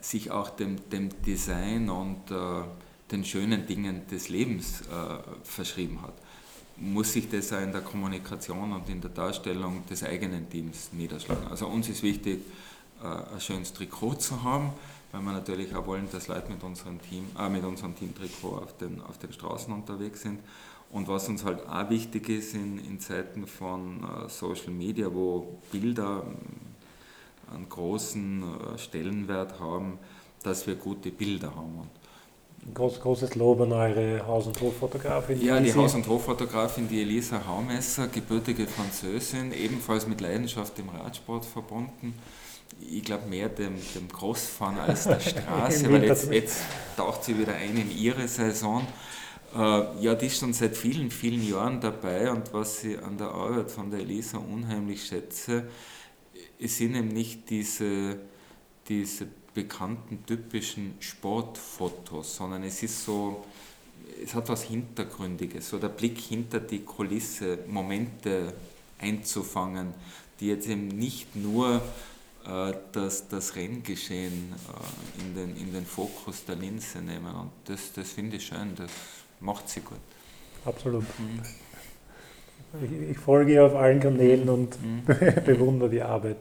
[0.01, 2.21] sich auch dem, dem Design und
[3.11, 4.83] den schönen Dingen des Lebens
[5.43, 6.15] verschrieben hat
[6.77, 11.49] muss sich das auch in der Kommunikation und in der Darstellung des eigenen Teams niederschlagen.
[11.49, 12.43] Also uns ist wichtig,
[13.03, 14.71] ein schönes Trikot zu haben,
[15.13, 18.77] weil wir natürlich auch wollen, dass Leute mit unserem Team, äh, mit unserem Teamtrikot auf
[18.77, 20.41] den, auf den Straßen unterwegs sind.
[20.91, 25.59] Und was uns halt auch wichtig ist in, in Zeiten von äh, Social Media, wo
[25.73, 29.99] Bilder äh, einen großen äh, Stellenwert haben,
[30.43, 31.79] dass wir gute Bilder haben.
[31.81, 31.91] Und
[32.75, 35.41] Groß, großes Lob an eure Haus- und Hoffotografin.
[35.41, 41.45] Ja, die Haus- und Hoffotografin, die Elisa Haumesser, gebürtige Französin, ebenfalls mit Leidenschaft im Radsport
[41.45, 42.13] verbunden
[42.81, 46.61] ich glaube, mehr dem, dem Crossfahren als der Straße, weil jetzt, jetzt
[46.97, 48.87] taucht sie wieder ein in ihre Saison.
[49.55, 49.59] Äh,
[50.03, 53.71] ja, die ist schon seit vielen, vielen Jahren dabei und was ich an der Arbeit
[53.71, 55.65] von der Elisa unheimlich schätze,
[56.59, 58.19] es sind eben nicht diese,
[58.89, 63.45] diese bekannten typischen Sportfotos, sondern es ist so,
[64.23, 68.53] es hat was Hintergründiges, so der Blick hinter die Kulisse, Momente
[68.99, 69.95] einzufangen,
[70.41, 71.81] die jetzt eben nicht nur
[72.47, 77.35] äh, das, das Renngeschehen äh, in den, in den Fokus der Linse nehmen.
[77.35, 78.91] Und das, das finde ich schön, das
[79.41, 79.99] macht sie gut.
[80.65, 81.05] Absolut.
[81.19, 81.43] Mhm.
[82.85, 85.03] Ich, ich, folge ihr auf allen Kanälen und mhm.
[85.45, 86.37] bewundere die Arbeit.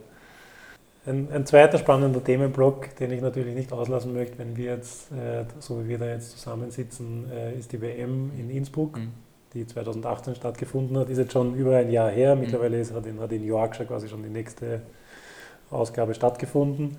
[1.06, 5.44] Ein, ein, zweiter spannender Themenblock, den ich natürlich nicht auslassen möchte, wenn wir jetzt, äh,
[5.58, 9.12] so wie wir da jetzt zusammensitzen, ist die WM in Innsbruck, mhm.
[9.54, 11.08] die 2018 stattgefunden hat.
[11.08, 12.36] Ist jetzt schon über ein Jahr her.
[12.36, 12.42] Mhm.
[12.42, 14.82] Mittlerweile ist, hat, in, hat in Yorkshire quasi schon die nächste
[15.70, 16.96] Ausgabe stattgefunden.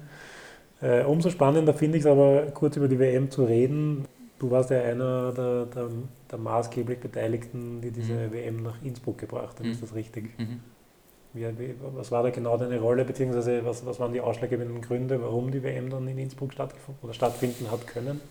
[0.81, 4.05] Äh, umso spannender finde ich es aber, kurz über die WM zu reden.
[4.39, 5.89] Du warst ja einer der, der,
[6.31, 8.31] der maßgeblich Beteiligten, die diese mhm.
[8.31, 9.67] WM nach Innsbruck gebracht haben.
[9.67, 9.71] Mhm.
[9.71, 10.37] Ist das richtig?
[10.37, 10.59] Mhm.
[11.33, 15.21] Wie, wie, was war da genau deine Rolle, beziehungsweise was, was waren die ausschlaggebenden Gründe,
[15.21, 18.21] warum die WM dann in Innsbruck stattgefunden oder stattfinden hat können?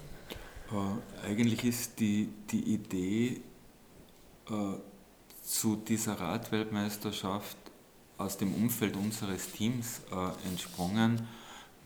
[0.71, 3.41] Äh, eigentlich ist die, die Idee
[4.49, 4.53] äh,
[5.43, 7.57] zu dieser Radweltmeisterschaft
[8.19, 11.27] aus dem Umfeld unseres Teams äh, entsprungen.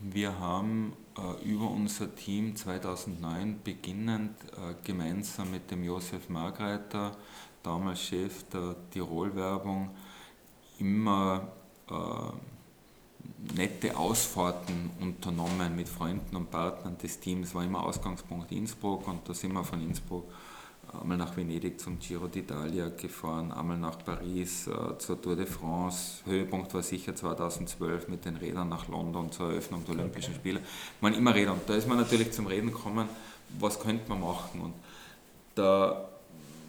[0.01, 7.17] Wir haben äh, über unser Team 2009 beginnend äh, gemeinsam mit dem Josef Margreiter,
[7.63, 9.91] damals Chef der Tirol-Werbung,
[10.79, 11.49] immer
[11.91, 17.55] äh, nette Ausfahrten unternommen mit Freunden und Partnern des Teams.
[17.55, 20.25] War immer Ausgangspunkt Innsbruck und da sind wir von Innsbruck
[21.01, 26.23] einmal nach Venedig zum Giro d'Italia gefahren, einmal nach Paris äh, zur Tour de France.
[26.25, 30.41] Höhepunkt war sicher 2012 mit den Rädern nach London zur Eröffnung der Olympischen okay.
[30.41, 30.61] Spiele.
[31.01, 31.53] Man immer Räder.
[31.53, 33.09] Und da ist man natürlich zum Reden gekommen,
[33.59, 34.61] was könnte man machen.
[34.61, 34.75] Und
[35.55, 36.09] da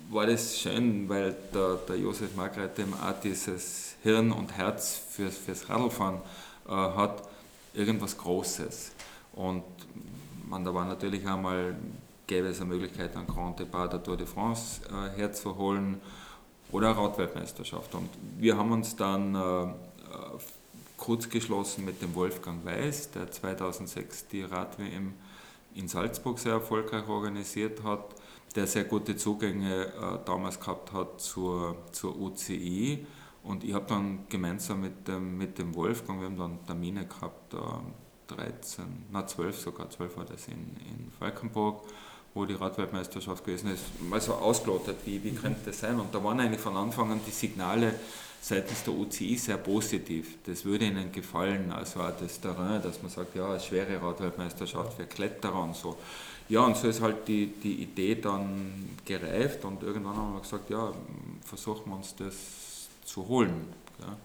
[0.09, 5.37] war das schön, weil der, der Josef Margret eben auch dieses Hirn und Herz fürs,
[5.37, 6.21] fürs Radlfahren
[6.67, 7.23] äh, hat,
[7.73, 8.91] irgendwas Großes.
[9.33, 9.63] Und
[10.47, 11.75] man, da war natürlich einmal
[12.31, 15.99] gäbe es eine Möglichkeit, einen Grand Depart der Tour de France äh, herzuholen
[16.71, 17.93] oder Radweltmeisterschaft.
[17.93, 19.67] Und wir haben uns dann äh, äh
[20.95, 25.13] kurz geschlossen mit dem Wolfgang Weiß, der 2006 die Rad-WM
[25.73, 28.15] in Salzburg sehr erfolgreich organisiert hat,
[28.55, 33.05] der sehr gute Zugänge äh, damals gehabt hat zur, zur UCI.
[33.43, 37.55] Und ich habe dann gemeinsam mit dem, mit dem Wolfgang, wir haben dann Termine gehabt,
[37.55, 37.57] äh,
[38.27, 41.83] 13, na 12 sogar, 12 war das in, in Falkenburg
[42.33, 45.99] wo die Radweltmeisterschaft gewesen ist, mal so ausgelotet, wie, wie könnte das sein?
[45.99, 47.93] Und da waren eigentlich von Anfang an die Signale
[48.41, 50.37] seitens der UCI sehr positiv.
[50.45, 54.93] Das würde ihnen gefallen, also auch das Terrain, dass man sagt, ja, eine schwere Radweltmeisterschaft
[54.93, 55.97] für Kletterer und so.
[56.49, 60.69] Ja, und so ist halt die, die Idee dann gereift und irgendwann haben wir gesagt,
[60.69, 60.91] ja,
[61.45, 62.35] versuchen wir uns das
[63.05, 63.67] zu holen.
[63.99, 64.17] Ja.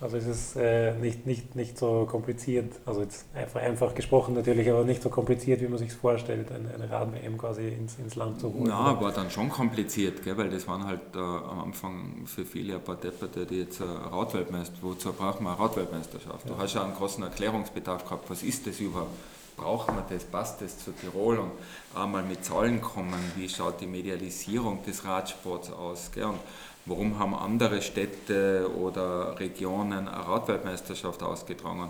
[0.00, 4.70] Also es ist äh, nicht, nicht, nicht so kompliziert, also jetzt einfach, einfach gesprochen natürlich,
[4.70, 8.40] aber nicht so kompliziert, wie man sich vorstellt, eine, eine Rad-WM quasi ins, ins Land
[8.40, 8.66] zu holen.
[8.66, 12.76] Ja, war dann schon kompliziert, gell, weil das waren halt äh, am Anfang für viele
[12.76, 16.48] ein paar Depperte, die jetzt äh, Radweltmeister, wozu braucht man eine Radweltmeisterschaft?
[16.48, 16.54] Ja.
[16.54, 19.10] Du hast ja einen großen Erklärungsbedarf gehabt, was ist das überhaupt?
[19.56, 21.50] Braucht man das, passt das zu Tirol und
[21.94, 26.10] einmal mit Zahlen kommen, wie schaut die Medialisierung des Radsports aus?
[26.14, 26.24] Gell?
[26.24, 26.38] Und
[26.86, 31.88] warum haben andere Städte oder Regionen eine Radweltmeisterschaft ausgetragen.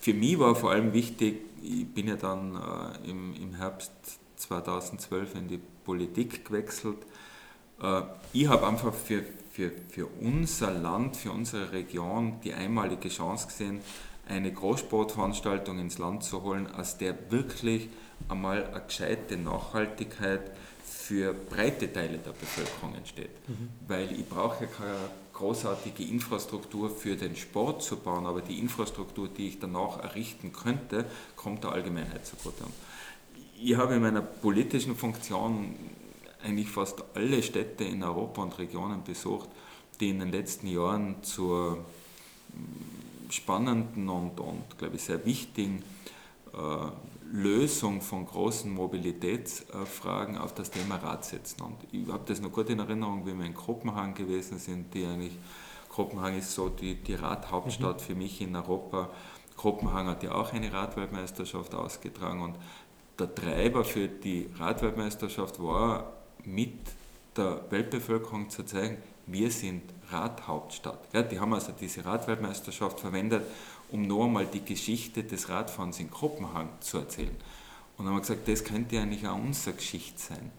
[0.00, 3.92] Für mich war vor allem wichtig, ich bin ja dann äh, im, im Herbst
[4.36, 6.98] 2012 in die Politik gewechselt.
[7.82, 13.46] Äh, ich habe einfach für, für, für unser Land, für unsere Region die einmalige Chance
[13.46, 13.80] gesehen,
[14.28, 17.88] eine Großsportveranstaltung ins Land zu holen, aus der wirklich
[18.28, 20.50] einmal eine gescheite Nachhaltigkeit
[20.84, 23.30] für breite Teile der Bevölkerung entsteht.
[23.48, 23.68] Mhm.
[23.86, 24.96] Weil ich brauche ja keine
[25.34, 31.04] großartige Infrastruktur für den Sport zu bauen, aber die Infrastruktur, die ich danach errichten könnte,
[31.36, 32.64] kommt der Allgemeinheit zugute.
[33.60, 35.74] Ich habe in meiner politischen Funktion
[36.42, 39.48] eigentlich fast alle Städte in Europa und Regionen besucht,
[40.00, 45.82] die in den letzten Jahren zur mm, spannenden und, und glaube ich, sehr wichtigen
[46.52, 46.56] äh,
[47.34, 51.62] Lösung von großen Mobilitätsfragen auf das Thema Rad setzen.
[51.62, 55.04] Und ich habe das noch gut in Erinnerung, wie wir in Kopenhagen gewesen sind, die
[55.04, 55.36] eigentlich,
[55.88, 58.04] Kopenhagen ist so die, die Radhauptstadt mhm.
[58.04, 59.10] für mich in Europa.
[59.56, 62.56] Kopenhagen hat ja auch eine Radweltmeisterschaft ausgetragen und
[63.18, 66.12] der Treiber für die Radweltmeisterschaft war
[66.44, 66.78] mit
[67.36, 71.08] der Weltbevölkerung zu zeigen, wir sind Radhauptstadt.
[71.12, 73.42] Ja, die haben also diese Radweltmeisterschaft verwendet,
[73.90, 77.36] um noch einmal die Geschichte des Radfahrens in Kopenhagen zu erzählen.
[77.96, 80.50] Und dann haben wir gesagt, das könnte eigentlich auch unsere Geschichte sein.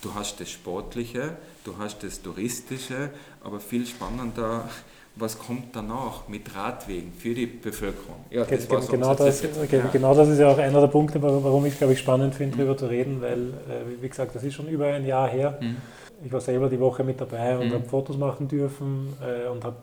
[0.00, 3.10] Du hast das Sportliche, du hast das Touristische,
[3.42, 4.68] aber viel spannender,
[5.14, 8.24] was kommt danach mit Radwegen für die Bevölkerung?
[8.30, 9.88] Ja, das genau, genau, das, okay, ja.
[9.92, 12.72] genau das ist ja auch einer der Punkte, warum ich glaube ich spannend finde, darüber
[12.72, 12.78] mhm.
[12.78, 15.58] zu reden, weil, äh, wie gesagt, das ist schon über ein Jahr her.
[15.60, 15.76] Mhm.
[16.24, 17.74] Ich war selber die Woche mit dabei und mhm.
[17.74, 19.76] habe Fotos machen dürfen äh, und habe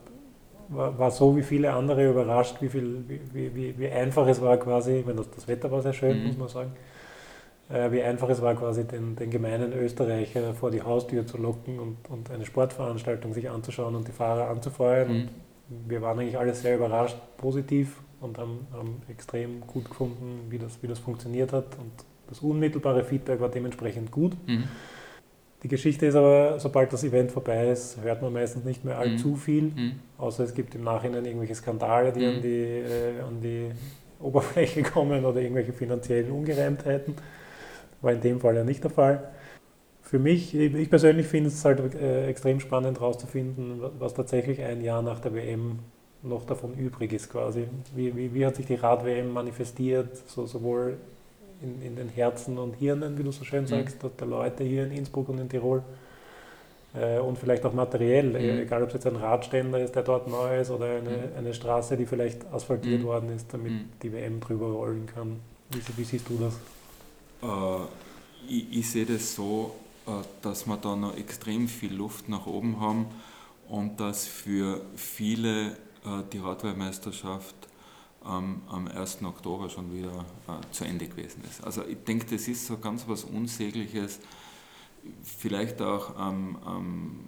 [0.69, 3.03] war, war, so wie viele andere überrascht, wie, viel,
[3.34, 6.27] wie, wie, wie einfach es war quasi, wenn das, das Wetter war sehr schön, mhm.
[6.27, 6.71] muss man sagen,
[7.69, 11.79] äh, wie einfach es war quasi den, den gemeinen Österreicher vor die Haustür zu locken
[11.79, 15.13] und, und eine Sportveranstaltung sich anzuschauen und die Fahrer anzufeuern.
[15.13, 15.29] Mhm.
[15.88, 20.82] Wir waren eigentlich alle sehr überrascht, positiv und haben, haben extrem gut gefunden, wie das,
[20.82, 21.91] wie das funktioniert hat und
[22.27, 24.34] das unmittelbare Feedback war dementsprechend gut.
[24.47, 24.63] Mhm.
[25.63, 29.29] Die Geschichte ist aber, sobald das Event vorbei ist, hört man meistens nicht mehr allzu
[29.29, 29.35] mhm.
[29.35, 29.99] viel, mhm.
[30.17, 32.35] außer es gibt im Nachhinein irgendwelche Skandale, die, mhm.
[32.35, 33.71] an, die äh, an die
[34.21, 37.15] Oberfläche kommen oder irgendwelche finanziellen Ungereimtheiten.
[38.01, 39.31] War in dem Fall ja nicht der Fall.
[40.01, 45.01] Für mich, ich persönlich finde es halt äh, extrem spannend herauszufinden, was tatsächlich ein Jahr
[45.01, 45.79] nach der WM
[46.23, 47.65] noch davon übrig ist quasi.
[47.95, 50.97] Wie, wie, wie hat sich die Rad-WM manifestiert, so, sowohl
[51.61, 53.67] in, in den Herzen und Hirnen, wie du so schön mhm.
[53.67, 54.09] sagst, mhm.
[54.19, 55.83] der Leute hier in Innsbruck und in Tirol.
[56.93, 58.61] Äh, und vielleicht auch materiell, mhm.
[58.61, 61.37] egal ob es jetzt ein Radständer ist, der dort neu ist, oder eine, mhm.
[61.37, 63.05] eine Straße, die vielleicht asphaltiert mhm.
[63.05, 63.89] worden ist, damit mhm.
[64.01, 65.39] die WM drüber rollen kann.
[65.69, 66.55] Wie, wie siehst du das?
[67.43, 67.85] Äh,
[68.47, 69.75] ich, ich sehe das so,
[70.07, 73.05] äh, dass wir da noch extrem viel Luft nach oben haben
[73.67, 77.55] und dass für viele äh, die Radweltmeisterschaft
[78.25, 79.23] ähm, am 1.
[79.23, 81.63] Oktober schon wieder äh, zu Ende gewesen ist.
[81.63, 84.19] Also ich denke, das ist so ganz was Unsägliches,
[85.23, 87.19] vielleicht auch am ähm, ähm,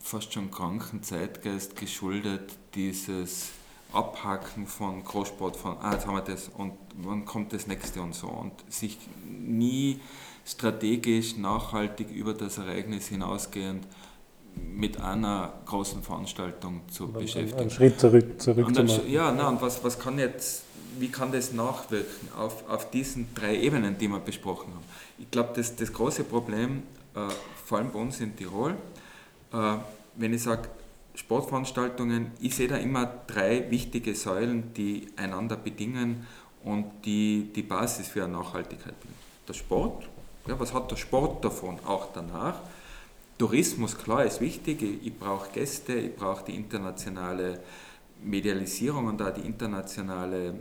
[0.00, 3.50] fast schon kranken Zeitgeist geschuldet, dieses
[3.92, 8.14] Abhaken von Großsport, von, ah, jetzt haben wir das und wann kommt das nächste und
[8.14, 10.00] so und sich nie
[10.44, 13.86] strategisch, nachhaltig über das Ereignis hinausgehend
[14.74, 17.60] mit einer großen Veranstaltung zu und beschäftigen.
[17.60, 19.10] Einen Schritt zurück, zurück und dann, zu machen.
[19.10, 20.62] Ja, na, und was, was kann jetzt,
[20.98, 24.84] wie kann das nachwirken auf, auf diesen drei Ebenen, die wir besprochen haben?
[25.18, 26.82] Ich glaube, das, das große Problem,
[27.14, 27.20] äh,
[27.64, 28.74] vor allem bei uns in Tirol,
[29.52, 29.74] äh,
[30.16, 30.68] wenn ich sage,
[31.14, 36.26] Sportveranstaltungen, ich sehe da immer drei wichtige Säulen, die einander bedingen
[36.62, 39.16] und die die Basis für eine Nachhaltigkeit bilden.
[39.48, 40.08] Der Sport,
[40.46, 42.60] ja, was hat der Sport davon auch danach?
[43.38, 44.82] Tourismus, klar, ist wichtig.
[44.82, 47.60] Ich, brauche Gäste, ich brauche die internationale
[48.22, 50.54] Medialisierung und auch die internationale äh,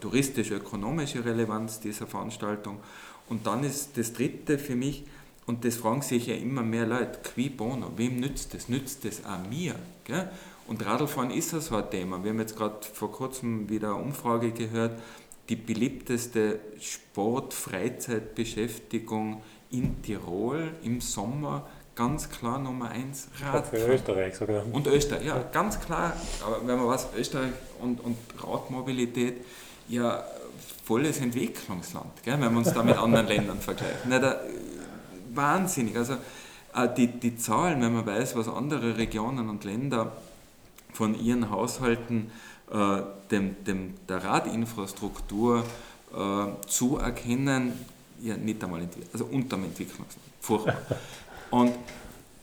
[0.00, 2.78] touristisch-ökonomische Relevanz dieser Veranstaltung.
[3.28, 5.02] Und dann ist das Dritte für mich,
[5.46, 8.68] und das fragen sich ja immer mehr Leute, qui bono, wem nützt das?
[8.68, 9.74] Nützt das auch mir?
[10.04, 10.30] Gell?
[10.68, 12.22] Und Radlfahren ist ja so ein Thema.
[12.22, 14.96] Wir haben jetzt gerade vor kurzem wieder eine Umfrage gehört,
[15.48, 21.66] die beliebteste Sport-Freizeitbeschäftigung in Tirol im Sommer
[22.00, 23.64] ganz klar Nummer eins Radfahren.
[23.64, 24.64] Für Österreich sogar.
[24.72, 26.14] Und Österreich, ja, ganz klar.
[26.46, 29.44] Aber wenn man was, Österreich und, und Radmobilität,
[29.86, 30.24] ja,
[30.82, 34.08] volles Entwicklungsland, gell, wenn wir uns da mit anderen Ländern vergleichen.
[34.08, 34.40] Na, da,
[35.34, 35.94] wahnsinnig.
[35.94, 36.14] Also
[36.74, 40.12] äh, die, die Zahlen, wenn man weiß, was andere Regionen und Länder
[40.94, 42.30] von ihren Haushalten
[42.72, 45.64] äh, dem, dem, der Radinfrastruktur
[46.14, 47.72] äh, zuerkennen,
[48.22, 50.24] ja, nicht einmal, also unterm Entwicklungsland.
[50.40, 50.78] Furchtbar.
[51.50, 51.72] Und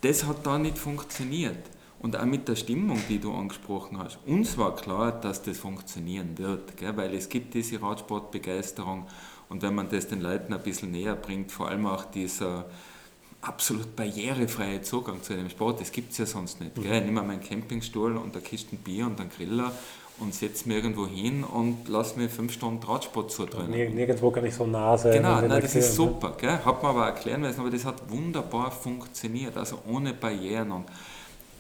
[0.01, 1.57] das hat da nicht funktioniert.
[1.99, 4.19] Und auch mit der Stimmung, die du angesprochen hast.
[4.27, 6.95] Uns war klar, dass das funktionieren wird, gell?
[6.95, 9.07] weil es gibt diese Radsportbegeisterung
[9.49, 12.65] und wenn man das den Leuten ein bisschen näher bringt, vor allem auch dieser
[13.41, 16.75] absolut barrierefreie Zugang zu dem Sport, das gibt es ja sonst nicht.
[16.75, 16.99] Gell?
[16.99, 19.71] Ich nehme meinen Campingstuhl und eine Kiste Bier und einen Griller
[20.19, 23.69] und setze mich irgendwo hin und lasse mir fünf Stunden Radsport zudrehen.
[23.69, 25.13] Nirgendwo kann ich so nah sein.
[25.13, 26.35] Genau, nein, das ist super.
[26.39, 26.59] Gell?
[26.65, 30.71] Hat man aber erklären müssen, aber das hat wunderbar funktioniert, also ohne Barrieren.
[30.71, 30.85] Und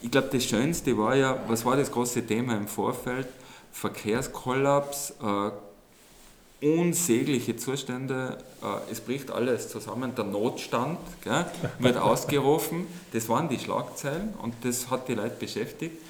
[0.01, 3.27] ich glaube, das Schönste war ja, was war das große Thema im Vorfeld?
[3.71, 11.45] Verkehrskollaps, äh, unsägliche Zustände, äh, es bricht alles zusammen, der Notstand gell,
[11.77, 16.01] wird ausgerufen, das waren die Schlagzeilen und das hat die Leute beschäftigt.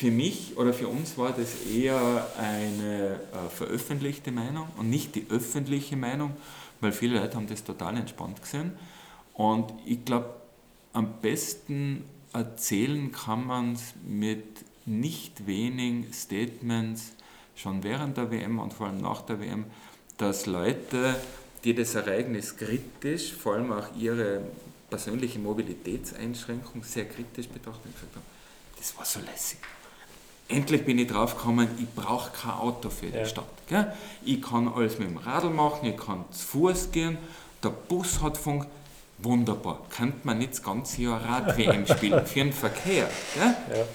[0.00, 5.26] Für mich oder für uns war das eher eine äh, veröffentlichte Meinung und nicht die
[5.28, 6.34] öffentliche Meinung,
[6.80, 8.72] weil viele Leute haben das total entspannt gesehen.
[9.34, 10.30] Und ich glaube,
[10.94, 17.12] am besten erzählen kann man es mit nicht wenigen Statements
[17.54, 19.66] schon während der WM und vor allem nach der WM,
[20.16, 21.14] dass Leute,
[21.62, 24.44] die das Ereignis kritisch, vor allem auch ihre
[24.88, 28.24] persönliche Mobilitätseinschränkung sehr kritisch betrachten, gesagt haben,
[28.78, 29.58] das war so lässig
[30.50, 33.24] endlich bin ich drauf gekommen, ich brauche kein Auto für die ja.
[33.24, 33.46] Stadt.
[33.68, 33.92] Gell?
[34.24, 37.18] Ich kann alles mit dem Radl machen, ich kann zu Fuß gehen,
[37.62, 38.66] der Bus hat Funk.
[39.22, 39.82] Wunderbar.
[39.90, 43.10] Könnte man nicht das ganze Jahr Rad-WM spielen für den Verkehr?
[43.34, 43.86] Gell?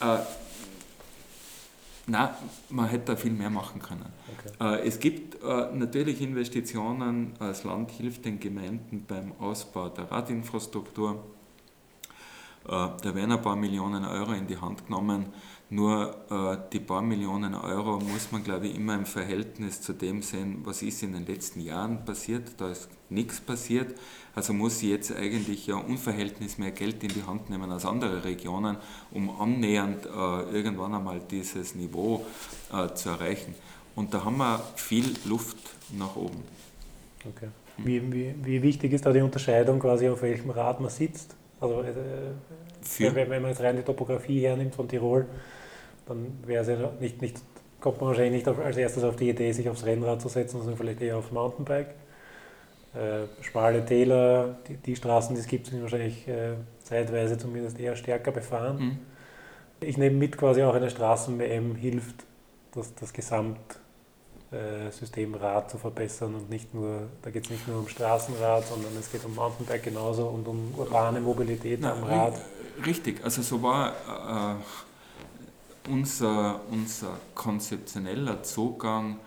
[0.00, 0.14] Ja.
[0.14, 0.20] Äh,
[2.06, 2.28] Nein,
[2.68, 4.12] man hätte da viel mehr machen können.
[4.38, 4.82] Okay.
[4.82, 11.24] Äh, es gibt äh, natürlich Investitionen, das Land hilft den Gemeinden beim Ausbau der Radinfrastruktur.
[12.66, 15.26] Äh, da werden ein paar Millionen Euro in die Hand genommen.
[15.70, 20.22] Nur äh, die paar Millionen Euro muss man, glaube ich, immer im Verhältnis zu dem
[20.22, 22.52] sehen, was ist in den letzten Jahren passiert.
[22.58, 23.98] Da ist nichts passiert.
[24.34, 28.24] Also muss sie jetzt eigentlich ja unverhältnismäßig mehr Geld in die Hand nehmen als andere
[28.24, 28.76] Regionen,
[29.10, 32.24] um annähernd äh, irgendwann einmal dieses Niveau
[32.94, 33.54] zu erreichen.
[33.94, 35.58] Und da haben wir viel Luft
[35.96, 36.42] nach oben.
[37.28, 37.48] Okay.
[37.76, 41.36] Wie, wie, wie wichtig ist da die Unterscheidung quasi, auf welchem Rad man sitzt?
[41.60, 45.26] Also äh, wenn, wenn man jetzt rein die Topografie hernimmt von Tirol,
[46.06, 47.40] dann wäre ja nicht, nicht,
[47.80, 50.58] kommt man wahrscheinlich nicht auf, als erstes auf die Idee, sich aufs Rennrad zu setzen,
[50.58, 51.94] sondern vielleicht eher aufs Mountainbike.
[52.94, 57.96] Äh, schmale Täler, die, die, Straßen, die es gibt, sind wahrscheinlich äh, zeitweise zumindest eher
[57.96, 58.78] stärker befahren.
[58.78, 58.98] Mhm.
[59.80, 62.24] Ich nehme mit, quasi auch eine Straßen-WM hilft,
[62.72, 63.58] das, das Gesamt
[64.90, 69.10] Systemrad zu verbessern und nicht nur, da geht es nicht nur um Straßenrad, sondern es
[69.10, 72.34] geht um Mountainbike genauso und um urbane Mobilität Na, am Rad.
[72.84, 74.56] Richtig, also so war
[75.86, 79.18] äh, unser, unser konzeptioneller Zugang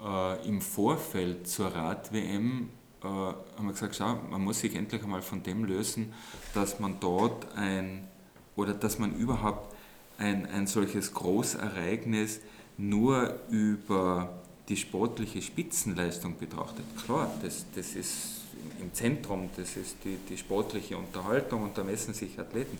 [0.00, 2.70] äh, im Vorfeld zur Rad-WM
[3.02, 6.12] äh, haben wir gesagt, schau, man muss sich endlich einmal von dem lösen,
[6.54, 8.08] dass man dort ein
[8.56, 9.74] oder dass man überhaupt
[10.18, 12.40] ein, ein solches Großereignis
[12.78, 18.36] nur über die sportliche Spitzenleistung betrachtet, klar, das, das ist
[18.80, 22.78] im Zentrum, das ist die, die sportliche Unterhaltung und da messen sich Athleten.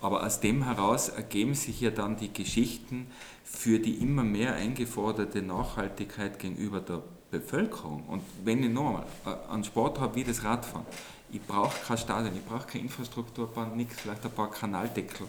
[0.00, 3.06] Aber aus dem heraus ergeben sich ja dann die Geschichten
[3.44, 8.04] für die immer mehr eingeforderte Nachhaltigkeit gegenüber der Bevölkerung.
[8.04, 10.86] Und wenn ich nochmal äh, einen Sport habe wie das Radfahren,
[11.32, 15.26] ich brauche kein Stadion, ich brauche keine Infrastrukturbahn, nichts, vielleicht ein paar Kanaldeckel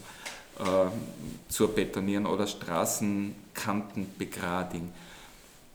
[0.59, 0.63] äh,
[1.49, 4.93] zu betonieren oder Straßenkanten begradigen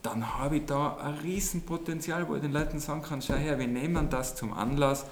[0.03, 3.67] dann habe ich da ein Riesenpotenzial, wo ich den Leuten sagen kann, schau her, wir
[3.67, 5.05] nehmen das zum Anlass,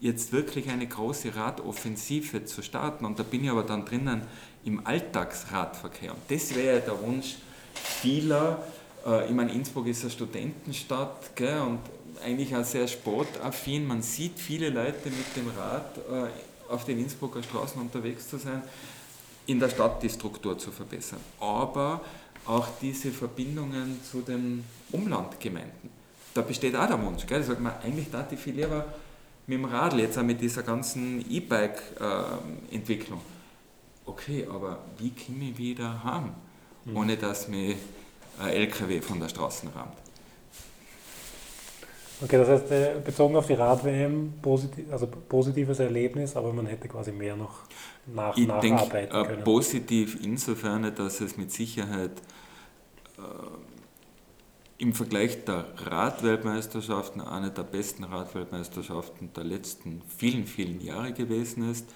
[0.00, 3.04] jetzt wirklich eine große Radoffensive zu starten.
[3.04, 4.22] Und da bin ich aber dann drinnen
[4.64, 6.12] im Alltagsradverkehr.
[6.12, 7.36] Und das wäre der Wunsch
[7.74, 8.62] vieler.
[9.04, 11.80] Äh, ich meine, Innsbruck ist eine Studentenstadt gell, und
[12.24, 13.84] eigentlich auch sehr sportaffin.
[13.84, 18.62] Man sieht viele Leute mit dem Rad äh, auf den Innsbrucker Straßen unterwegs zu sein,
[19.46, 21.20] in der Stadt die Struktur zu verbessern.
[21.40, 22.00] Aber
[22.46, 25.90] auch diese Verbindungen zu den Umlandgemeinden.
[26.34, 27.26] Da besteht auch der Wunsch.
[27.26, 27.40] Gell?
[27.40, 28.84] Da sagt man, eigentlich da die viel lieber
[29.46, 33.20] mit dem Radl, jetzt auch mit dieser ganzen E-Bike-Entwicklung.
[34.04, 36.30] Okay, aber wie komme ich wieder heim,
[36.84, 36.96] mhm.
[36.96, 37.76] ohne dass mich
[38.38, 40.05] ein LKW von der Straße rammt?
[42.22, 46.88] Okay, das heißt, äh, bezogen auf die Rad-WM, positiv, also positives Erlebnis, aber man hätte
[46.88, 47.60] quasi mehr noch
[48.06, 49.44] nach, ich nacharbeiten denk, äh, können.
[49.44, 52.12] Positiv insofern, dass es mit Sicherheit
[53.18, 53.20] äh,
[54.78, 61.86] im Vergleich der Radweltmeisterschaften eine der besten Radweltmeisterschaften der letzten vielen, vielen Jahre gewesen ist,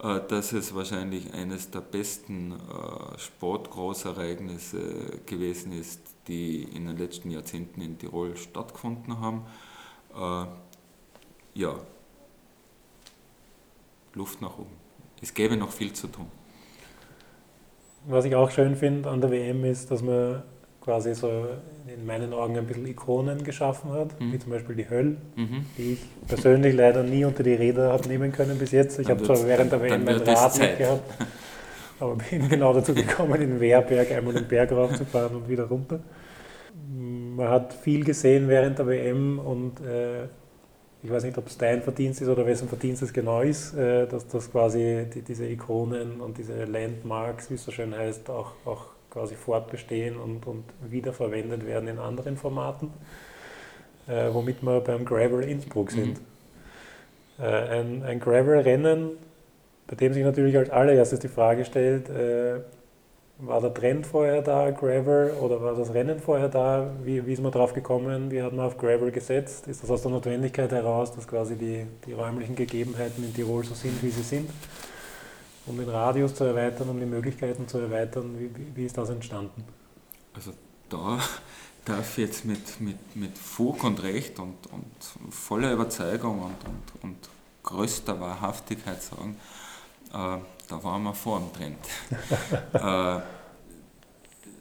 [0.00, 7.30] äh, dass es wahrscheinlich eines der besten äh, Sportgroßereignisse gewesen ist, die in den letzten
[7.30, 9.42] Jahrzehnten in Tirol stattgefunden haben.
[11.54, 11.74] Ja,
[14.14, 14.72] Luft nach oben.
[15.22, 16.26] Es gäbe noch viel zu tun.
[18.06, 20.42] Was ich auch schön finde an der WM ist, dass man
[20.80, 21.46] quasi so
[21.88, 24.32] in meinen Augen ein bisschen Ikonen geschaffen hat, mhm.
[24.32, 25.66] wie zum Beispiel die Höll, mhm.
[25.76, 25.98] die ich
[26.28, 28.98] persönlich leider nie unter die Räder habe nehmen können bis jetzt.
[28.98, 31.02] Ich habe zwar während der WM mein Rad nicht gehabt.
[32.00, 36.00] aber bin genau dazu gekommen, in Wehrberg einmal den Berg raufzufahren und wieder runter.
[36.88, 40.24] Man hat viel gesehen während der WM und äh,
[41.02, 44.06] ich weiß nicht, ob es dein Verdienst ist oder wessen Verdienst es genau ist, äh,
[44.06, 48.52] dass, dass quasi die, diese Ikonen und diese Landmarks, wie es so schön heißt, auch,
[48.64, 52.90] auch quasi fortbestehen und, und wiederverwendet werden in anderen Formaten,
[54.08, 56.20] äh, womit wir beim Gravel Innsbruck sind.
[57.38, 57.44] Mhm.
[57.44, 59.12] Äh, ein, ein Gravel-Rennen,
[59.86, 62.60] bei dem sich natürlich als allererstes die Frage stellt, äh,
[63.38, 66.90] war der Trend vorher da, Gravel, oder war das Rennen vorher da?
[67.04, 68.30] Wie, wie ist man drauf gekommen?
[68.30, 69.66] Wie hat man auf Gravel gesetzt?
[69.66, 73.74] Ist das aus der Notwendigkeit heraus, dass quasi die, die räumlichen Gegebenheiten in Tirol so
[73.74, 74.50] sind, wie sie sind?
[75.66, 79.10] Um den Radius zu erweitern, um die Möglichkeiten zu erweitern, wie, wie, wie ist das
[79.10, 79.64] entstanden?
[80.34, 80.52] Also
[80.88, 81.18] da
[81.84, 87.02] darf ich jetzt mit, mit, mit Fug und Recht und, und voller Überzeugung und, und,
[87.02, 87.16] und
[87.62, 89.36] größter Wahrhaftigkeit sagen,
[90.12, 90.38] äh,
[90.68, 91.78] da waren wir vor dem Trend.
[92.72, 93.22] äh,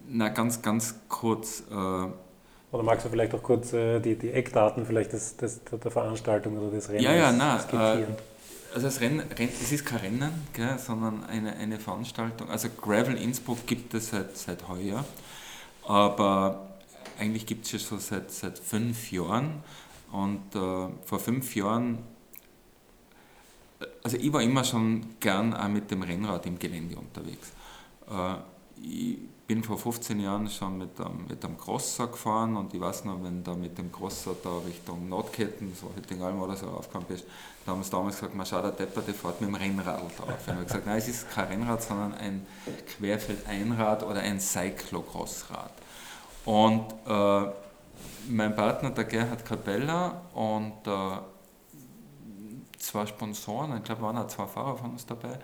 [0.08, 1.64] na, ganz, ganz kurz.
[1.72, 5.92] Äh, oder magst du vielleicht auch kurz äh, die, die Eckdaten vielleicht des, des, der
[5.92, 8.14] Veranstaltung oder des Rennens ja, ja, na, skizzieren?
[8.14, 12.50] Äh, also das Rennen, es ist kein Rennen, gell, sondern eine, eine Veranstaltung.
[12.50, 15.06] Also Gravel Innsbruck gibt es seit, seit heuer,
[15.88, 16.76] aber
[17.18, 19.64] eigentlich gibt es es schon seit, seit fünf Jahren.
[20.12, 22.00] Und äh, vor fünf Jahren
[24.04, 27.52] also ich war immer schon gern auch mit dem Rennrad im Gelände unterwegs.
[28.10, 28.36] Äh,
[28.82, 29.18] ich
[29.48, 33.24] bin vor 15 Jahren schon mit einem, mit einem Crosser gefahren und ich weiß noch,
[33.24, 37.26] wenn du mit dem Crosser da Richtung Nordketten, so Hüttingalm oder so aufgekommen bist,
[37.66, 40.48] da haben sie damals gesagt, man schaut, der Depper, der fährt mit dem Rennrad drauf.
[40.48, 42.46] Und ich gesagt, nein, es ist kein Rennrad, sondern ein
[42.88, 45.72] Querfeldeinrad oder ein Cyclocrossrad.
[46.46, 47.52] Und äh,
[48.30, 51.18] mein Partner, der Gerhard Capella und äh,
[52.86, 55.40] zwei Sponsoren, ich glaube, waren auch zwei Fahrer von uns dabei.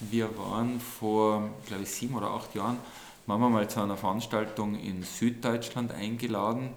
[0.00, 2.78] Wir waren vor, glaube ich, sieben oder acht Jahren,
[3.26, 6.70] waren wir mal zu einer Veranstaltung in Süddeutschland eingeladen,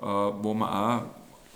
[0.00, 1.02] äh, wo wir auch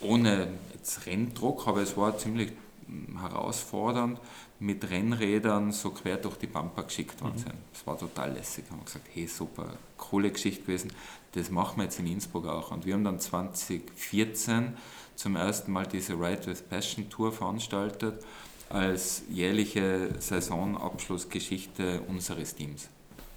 [0.00, 2.52] ohne jetzt Renndruck, aber es war ziemlich
[2.86, 4.20] hm, herausfordernd,
[4.58, 7.40] mit Rennrädern so quer durch die Pampa geschickt worden mhm.
[7.40, 7.54] sind.
[7.72, 8.64] Das war total lässig.
[8.70, 10.92] Haben wir gesagt, hey, super, coole Geschichte gewesen.
[11.32, 12.70] Das machen wir jetzt in Innsbruck auch.
[12.70, 14.76] Und wir haben dann 2014
[15.14, 18.24] zum ersten Mal diese Ride with Passion Tour veranstaltet
[18.68, 22.88] als jährliche Saisonabschlussgeschichte unseres Teams.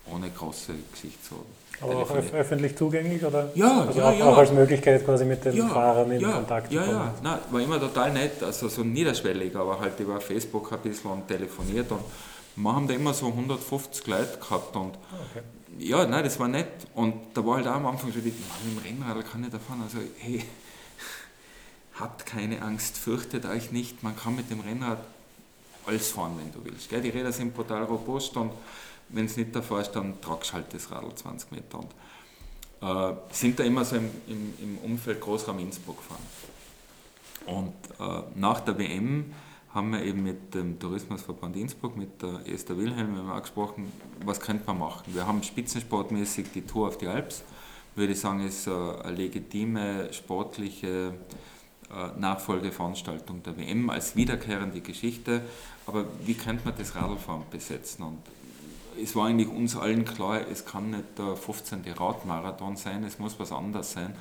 [0.06, 1.46] Ohne große Geschichte zu
[1.82, 3.52] aber auch öffentlich zugänglich oder?
[3.56, 4.26] Ja, also ja, auch, ja.
[4.26, 7.00] auch als Möglichkeit quasi mit den ja, Fahrern in ja, Kontakt ja, zu kommen.
[7.00, 11.12] Ja, Nein, war immer total nett, also so niederschwellig, aber halt über Facebook ein bisschen
[11.12, 12.02] und telefoniert und
[12.56, 15.44] wir haben da immer so 150 Leute gehabt und okay.
[15.78, 18.86] ja, nein, das war nett und da war halt auch am Anfang schon die, mit
[18.86, 20.44] dem Rennrad kann ich da fahren, also hey,
[22.00, 25.00] habt keine Angst, fürchtet euch nicht, man kann mit dem Rennrad
[25.86, 26.90] alles fahren, wenn du willst.
[26.90, 27.02] Gell?
[27.02, 28.52] Die Räder sind brutal robust und
[29.10, 31.80] wenn es nicht davor ist, dann tragst halt das Radl 20 Meter.
[31.80, 31.92] Und
[32.82, 36.24] äh, sind da immer so im, im, im Umfeld Großraum Innsbruck gefahren.
[37.46, 39.34] Und äh, nach der WM
[39.74, 43.92] haben wir eben mit dem Tourismusverband Innsbruck, mit der Esther Wilhelm, wir haben auch gesprochen,
[44.26, 45.04] was könnte man machen.
[45.14, 47.44] Wir haben spitzensportmäßig die Tour auf die Alps,
[47.96, 51.14] würde ich sagen, ist eine legitime sportliche
[51.92, 55.42] äh, Nachfolgeveranstaltung der WM als wiederkehrende Geschichte.
[55.86, 58.04] Aber wie könnte man das Radlfahren besetzen?
[58.04, 58.20] Und
[59.02, 61.84] es war eigentlich uns allen klar, es kann nicht der 15.
[61.98, 64.14] Radmarathon sein, es muss was anderes sein.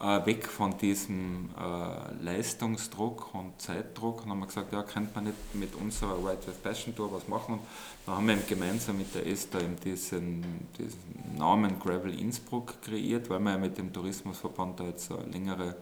[0.00, 4.24] Äh, weg von diesem äh, Leistungsdruck und Zeitdruck.
[4.24, 7.28] Und haben wir gesagt, ja, könnte man nicht mit unserer Ride with Passion Tour was
[7.28, 7.56] machen.
[7.56, 7.60] Und
[8.06, 10.42] dann haben wir gemeinsam mit der Esther eben diesen,
[10.78, 15.76] diesen Namen Gravel Innsbruck kreiert, weil wir ja mit dem Tourismusverband da jetzt eine längere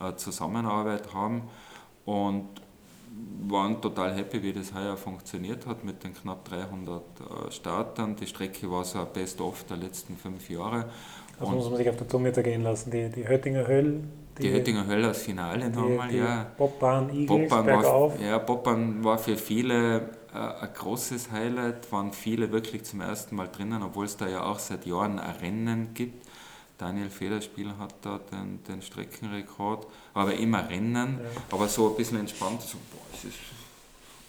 [0.00, 1.42] äh, Zusammenarbeit haben
[2.04, 2.48] und
[3.48, 8.16] waren total happy, wie das heuer funktioniert hat mit den knapp 300 äh, Startern.
[8.16, 10.86] Die Strecke war so ein Best-of der letzten fünf Jahre.
[11.38, 12.90] Das und muss man sich auf der Zunge zergehen lassen.
[12.90, 14.00] Die, die Höttinger Höll.
[14.38, 16.46] Die, die Höttinger Höll als Finale nochmal, ja.
[16.56, 22.52] Bobbahn, Igels, Bobbahn war, ja, Bobbahn war für viele äh, ein großes Highlight, waren viele
[22.52, 26.26] wirklich zum ersten Mal drinnen, obwohl es da ja auch seit Jahren ein Rennen gibt.
[26.80, 31.42] Daniel Federspiel hat da den, den Streckenrekord, aber immer Rennen, ja.
[31.50, 33.36] aber so ein bisschen entspannt, so, boah, es ist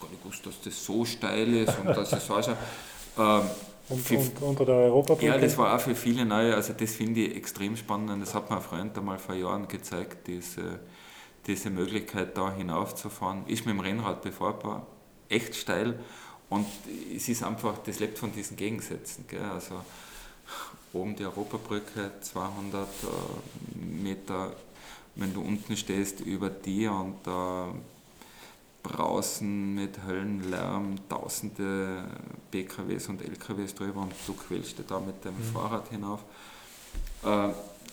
[0.02, 2.56] gar nicht gewusst, dass das so steil ist und dass es so schon.
[3.18, 3.42] Ähm,
[3.88, 5.28] und, für, und, unter der Europabrücke?
[5.28, 8.50] Ja, das war auch für viele neu, also das finde ich extrem spannend, das hat
[8.50, 10.80] mir ein Freund einmal vor Jahren gezeigt, diese,
[11.48, 14.88] diese Möglichkeit da hinaufzufahren, ist mit dem Rennrad befahrbar,
[15.30, 16.00] echt steil
[16.50, 16.66] und
[17.16, 19.42] es ist einfach, das lebt von diesen Gegensätzen, gell?
[19.42, 19.76] also
[20.94, 24.54] oben die Europabrücke, 200 äh, Meter,
[25.16, 27.74] wenn du unten stehst, über dir und äh,
[28.84, 32.06] Brausen mit Höllenlärm, tausende
[32.50, 35.54] PKWs und LKWs drüber und du quälst da mit dem mhm.
[35.54, 36.22] Fahrrad hinauf.
[37.24, 37.50] Äh,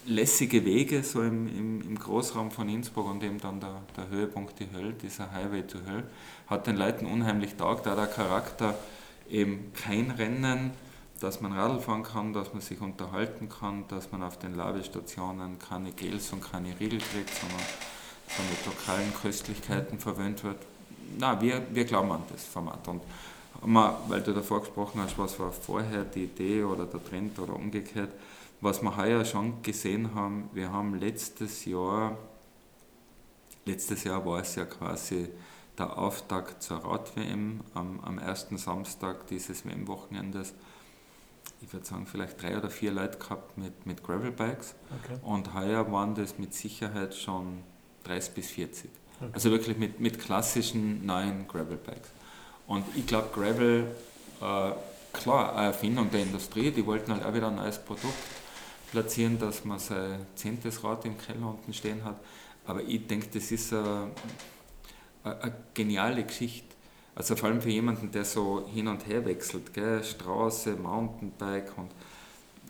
[0.07, 4.59] lässige Wege so im, im, im, Großraum von Innsbruck und eben dann der, der Höhepunkt
[4.59, 6.05] die Hölle, dieser Highway to Höll,
[6.46, 8.74] hat den Leuten unheimlich taugt, da der Charakter
[9.28, 10.70] eben kein Rennen,
[11.21, 15.59] dass man Radl fahren kann, dass man sich unterhalten kann, dass man auf den Labestationen
[15.59, 17.61] keine Gels und keine Riegel kriegt, sondern
[18.29, 20.59] so mit lokalen Köstlichkeiten verwöhnt wird.
[21.19, 22.87] Na, wir, wir glauben an das Format.
[22.87, 23.03] Und
[23.64, 27.55] wir, weil du davor gesprochen hast, was war vorher die Idee oder der Trend oder
[27.55, 28.11] umgekehrt,
[28.61, 32.16] was wir heuer schon gesehen haben, wir haben letztes Jahr,
[33.64, 35.29] letztes Jahr war es ja quasi
[35.79, 40.55] der Auftakt zur Rad-WM am, am ersten Samstag dieses WM-Wochenendes.
[41.61, 44.75] Ich würde sagen, vielleicht drei oder vier Leute gehabt mit, mit Gravel-Bikes.
[45.05, 45.19] Okay.
[45.23, 47.63] Und heuer waren das mit Sicherheit schon
[48.05, 48.91] 30 bis 40.
[49.21, 49.31] Okay.
[49.33, 52.11] Also wirklich mit, mit klassischen neuen Gravel-Bikes.
[52.69, 53.87] Und ich glaube, Gravel,
[54.41, 54.71] äh,
[55.13, 58.15] klar, eine Erfindung der Industrie, die wollten halt auch wieder ein neues Produkt
[58.91, 62.17] platzieren, dass man sein zehntes Rad im Keller unten stehen hat.
[62.67, 64.11] Aber ich denke, das ist eine,
[65.25, 66.68] eine geniale Geschichte.
[67.19, 70.05] Also vor allem für jemanden, der so hin und her wechselt, gell?
[70.05, 71.91] Straße, Mountainbike und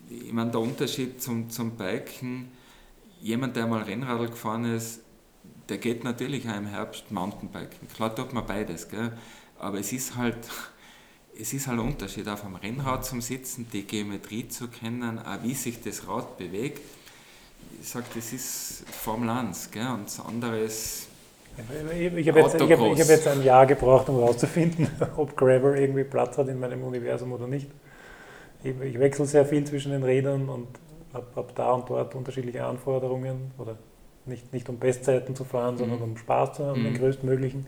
[0.09, 2.51] ich meine, der Unterschied zum, zum Biken,
[3.20, 5.01] jemand, der mal Rennradl gefahren ist,
[5.68, 7.88] der geht natürlich auch im Herbst Mountainbiken.
[7.94, 9.12] Klar tut man beides, gell?
[9.59, 10.38] aber es ist halt
[11.38, 15.42] es ist halt ein Unterschied, auf einem Rennrad zum Sitzen, die Geometrie zu kennen, auch
[15.42, 16.80] wie sich das Rad bewegt.
[17.82, 19.88] Ich sage, das ist Formel 1 gell?
[19.88, 21.09] und das andere ist.
[21.92, 26.04] Ich, ich habe jetzt, hab, hab jetzt, ein Jahr gebraucht, um herauszufinden, ob Gravel irgendwie
[26.04, 27.68] Platz hat in meinem Universum oder nicht.
[28.62, 30.68] Ich, ich wechsle sehr viel zwischen den Rädern und
[31.12, 33.52] habe hab da und dort unterschiedliche Anforderungen.
[33.59, 33.76] Oder
[34.26, 35.78] nicht, nicht um Bestzeiten zu fahren, mhm.
[35.78, 36.84] sondern um Spaß zu haben, mhm.
[36.84, 37.66] den größtmöglichen.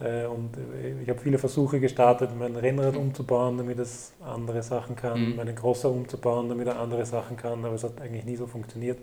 [0.00, 4.96] Äh, und äh, ich habe viele Versuche gestartet, mein Rennrad umzubauen, damit es andere Sachen
[4.96, 5.36] kann, mhm.
[5.36, 8.98] meinen Crosser umzubauen, damit er andere Sachen kann, aber es hat eigentlich nie so funktioniert.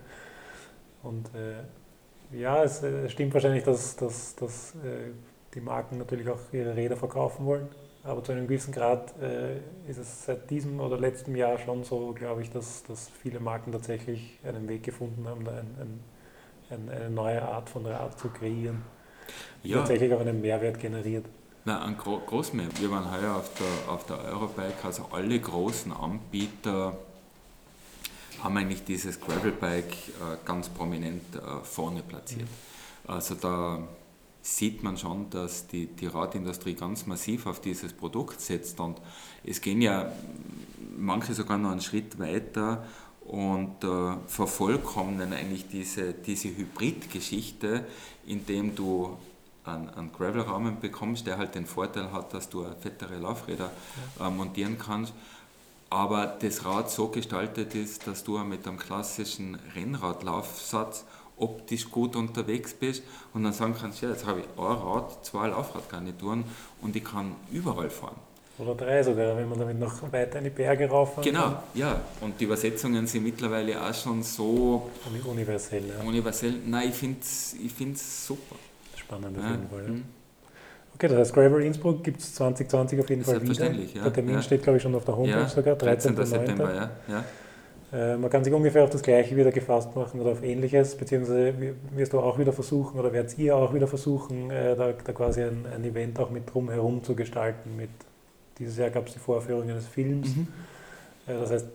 [1.03, 1.63] Und äh,
[2.31, 5.11] ja, es, es, stimmt wahrscheinlich, dass, dass, dass äh,
[5.53, 7.67] die Marken natürlich auch ihre Räder verkaufen wollen.
[8.03, 9.57] Aber zu einem gewissen Grad äh,
[9.89, 13.71] ist es seit diesem oder letztem Jahr schon so, glaube ich, dass, dass viele Marken
[13.71, 15.99] tatsächlich einen Weg gefunden haben, ein, ein,
[16.69, 18.83] ein, eine neue Art von Rad zu kreieren
[19.63, 19.77] ja.
[19.77, 21.25] tatsächlich auch einen Mehrwert generiert.
[21.65, 22.81] Nein, ein Gro Großmehrwert.
[22.81, 26.97] Wir waren heuer auf der, auf der Eurobike, also alle großen Anbieter
[28.43, 32.41] haben eigentlich dieses Gravelbike äh, ganz prominent äh, vorne platziert.
[32.41, 33.11] Mhm.
[33.11, 33.87] Also da
[34.41, 39.01] sieht man schon, dass die, die Radindustrie ganz massiv auf dieses Produkt setzt und
[39.43, 40.11] es gehen ja
[40.97, 42.85] manche sogar noch einen Schritt weiter
[43.25, 47.85] und äh, vervollkommnen eigentlich diese, diese Hybrid-Geschichte,
[48.25, 49.17] indem du
[49.65, 53.71] einen, einen Gravel-Rahmen bekommst, der halt den Vorteil hat, dass du fettere Laufräder
[54.19, 55.13] äh, montieren kannst,
[55.89, 61.05] aber das Rad so gestaltet ist, dass du mit einem klassischen Rennradlaufsatz
[61.37, 65.47] optisch gut unterwegs bist und dann sagen kannst, ja, jetzt habe ich ein Rad, zwei
[65.47, 66.43] Laufradgarnituren
[66.81, 68.15] und ich kann überall fahren.
[68.59, 71.57] Oder drei sogar, wenn man damit noch weiter in die Berge rauf Genau, kann.
[71.75, 72.01] ja.
[72.21, 74.89] Und die Übersetzungen sind mittlerweile auch schon so
[75.25, 75.83] universell.
[75.87, 76.03] Ja.
[76.03, 76.55] Universell.
[76.65, 78.55] Nein, ich finde es ich find's super.
[78.95, 79.51] Spannend auf ja.
[79.51, 79.85] jeden Fall.
[79.87, 80.01] Ja.
[80.97, 83.71] Okay, das heißt, Gravel Innsbruck gibt es 2020 auf jeden Fall wieder.
[83.71, 84.03] Ja.
[84.05, 86.15] Der Termin steht, glaube ich, schon auf der Homepage sogar, 13.
[86.15, 86.25] 13.
[86.25, 86.73] September.
[86.73, 86.89] Ja.
[87.07, 87.23] Ja.
[87.93, 91.53] Äh, man kann sich ungefähr auf das Gleiche wieder gefasst machen oder auf Ähnliches, beziehungsweise
[91.91, 95.43] wirst du auch wieder versuchen oder werdet ihr auch wieder versuchen, äh, da, da, quasi
[95.43, 97.75] ein, ein, Event auch mit drumherum zu gestalten.
[97.77, 97.91] Mit,
[98.57, 100.35] dieses Jahr gab es die Vorführung eines Films.
[100.35, 100.47] Mhm.
[101.27, 101.67] Das heißt,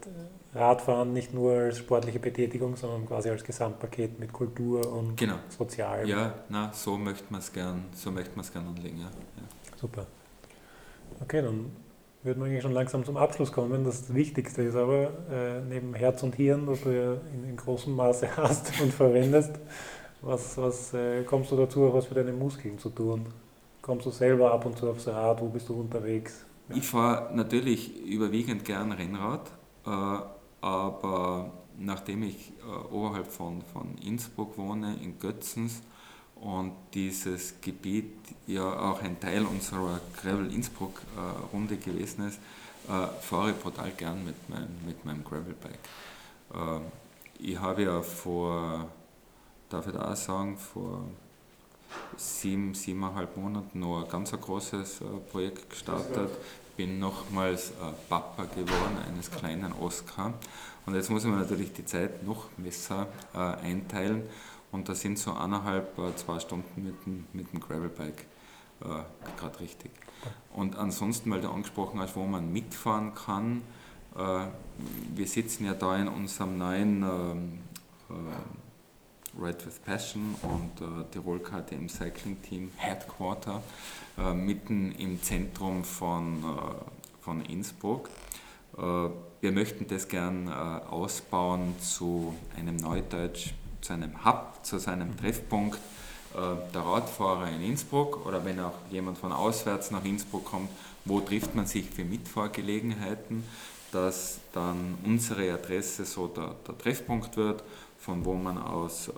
[0.55, 5.37] Radfahren nicht nur als sportliche Betätigung, sondern quasi als Gesamtpaket mit Kultur und genau.
[5.49, 6.09] Sozial.
[6.09, 8.99] Ja, na, so möchte man es gern, so möchte man es gern anlegen.
[8.99, 9.05] Ja.
[9.05, 9.79] ja.
[9.81, 10.07] Super.
[11.21, 11.73] Okay, dann
[12.23, 13.85] würden wir eigentlich schon langsam zum Abschluss kommen.
[13.85, 17.95] Das Wichtigste ist aber, äh, neben Herz und Hirn, das du ja in, in großem
[17.95, 19.53] Maße hast und verwendest,
[20.21, 23.27] was, was äh, kommst du dazu, was für deine Muskeln zu tun?
[23.81, 25.41] Kommst du selber ab und zu aufs Rad?
[25.41, 26.45] Wo bist du unterwegs?
[26.75, 29.51] Ich fahre natürlich überwiegend gern Rennrad.
[29.87, 30.19] Äh,
[30.61, 35.83] aber nachdem ich äh, oberhalb von, von Innsbruck wohne, in Götzens,
[36.37, 38.15] und dieses Gebiet
[38.49, 42.41] ja auch ein Teil unserer Gravel Innsbruck äh, Runde gewesen ist,
[43.21, 45.79] fahre ich brutal gern mit, mein, mit meinem Gravelbike.
[47.39, 48.89] Ich habe ja vor,
[49.69, 51.05] darf ich da auch sagen, vor
[52.17, 54.99] sieben, siebeneinhalb Monaten noch ein ganz großes
[55.31, 56.33] Projekt gestartet
[56.77, 57.75] bin nochmals äh,
[58.09, 60.35] Papa geworden eines kleinen Oscar.
[60.87, 64.23] Und jetzt muss ich mir natürlich die Zeit noch besser äh, einteilen.
[64.71, 68.27] Und da sind so eineinhalb, äh, zwei Stunden mit dem, mit dem Gravelbike
[69.37, 69.93] gerade richtig.
[70.53, 73.63] Und ansonsten, weil du angesprochen hast, wo man mitfahren kann,
[75.15, 77.59] wir sitzen ja da in unserem neuen ähm,
[78.11, 83.63] äh, Ride with Passion und Tirol KTM Cycling Team Headquarter
[84.19, 88.11] äh, mitten im Zentrum von, äh, von Innsbruck.
[88.77, 95.81] Äh, wir möchten das gern ausbauen zu einem Neudeutsch, zu einem Hub, zu seinem Treffpunkt
[96.33, 100.71] der Radfahrer in Innsbruck oder wenn auch jemand von auswärts nach Innsbruck kommt,
[101.05, 103.43] wo trifft man sich für Mitfahrgelegenheiten,
[103.91, 107.65] dass dann unsere Adresse so der, der Treffpunkt wird,
[108.03, 109.13] von wo man aus äh,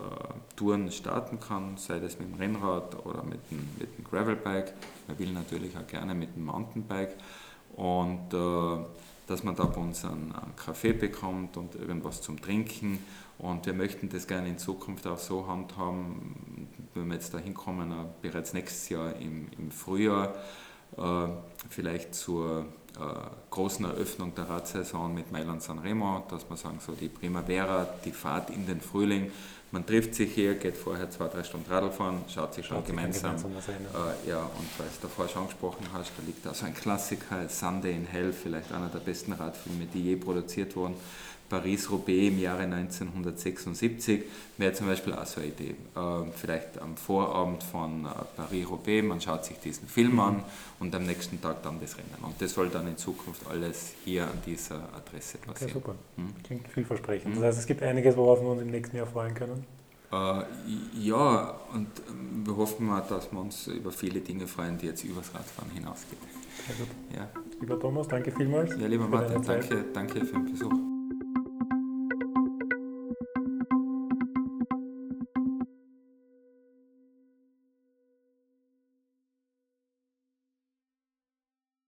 [0.56, 4.74] Touren starten kann, sei das mit dem Rennrad oder mit dem, mit dem Gravelbike.
[5.08, 7.16] Man will natürlich auch gerne mit dem Mountainbike.
[7.76, 8.84] Und äh,
[9.26, 12.98] dass man da bei uns einen, einen Kaffee bekommt und irgendwas zum Trinken.
[13.38, 17.90] Und wir möchten das gerne in Zukunft auch so handhaben, wenn wir jetzt da hinkommen,
[17.90, 20.34] äh, bereits nächstes Jahr im, im Frühjahr,
[20.98, 21.28] äh,
[21.70, 22.66] vielleicht zur
[23.50, 28.12] großen Eröffnung der Radsaison mit Mailand San Remo, dass wir sagen, so die Primavera, die
[28.12, 29.32] Fahrt in den Frühling,
[29.74, 32.86] man trifft sich hier, geht vorher zwei, drei Stunden Radl fahren, schaut sich schon schaut
[32.86, 33.36] gemeinsam.
[33.36, 36.66] Sich gemeinsam äh, ja, und weil du davor schon angesprochen hast, da liegt auch so
[36.66, 40.94] ein Klassiker, Sunday in Hell, vielleicht einer der besten Radfilme, die je produziert wurden.
[41.54, 44.22] Paris-Roubaix im Jahre 1976
[44.58, 45.76] wäre zum Beispiel auch so eine Idee.
[45.94, 50.42] Äh, vielleicht am Vorabend von äh, Paris-Roubaix, man schaut sich diesen Film an
[50.80, 52.16] und am nächsten Tag dann das Rennen.
[52.22, 55.70] Und das soll dann in Zukunft alles hier an dieser Adresse passieren.
[55.70, 55.94] Okay, super.
[56.16, 56.34] Hm?
[56.42, 57.30] Klingt vielversprechend.
[57.30, 57.40] Mhm.
[57.40, 59.64] Das heißt, es gibt einiges, worauf wir uns im nächsten Jahr freuen können.
[60.10, 60.42] Äh,
[61.00, 65.04] ja, und ähm, wir hoffen mal, dass wir uns über viele Dinge freuen, die jetzt
[65.04, 66.20] übers Radfahren hinausgehen.
[67.14, 67.28] Ja.
[67.60, 68.74] Lieber Thomas, danke vielmals.
[68.76, 70.93] Ja, lieber Martin, danke, danke für den Besuch.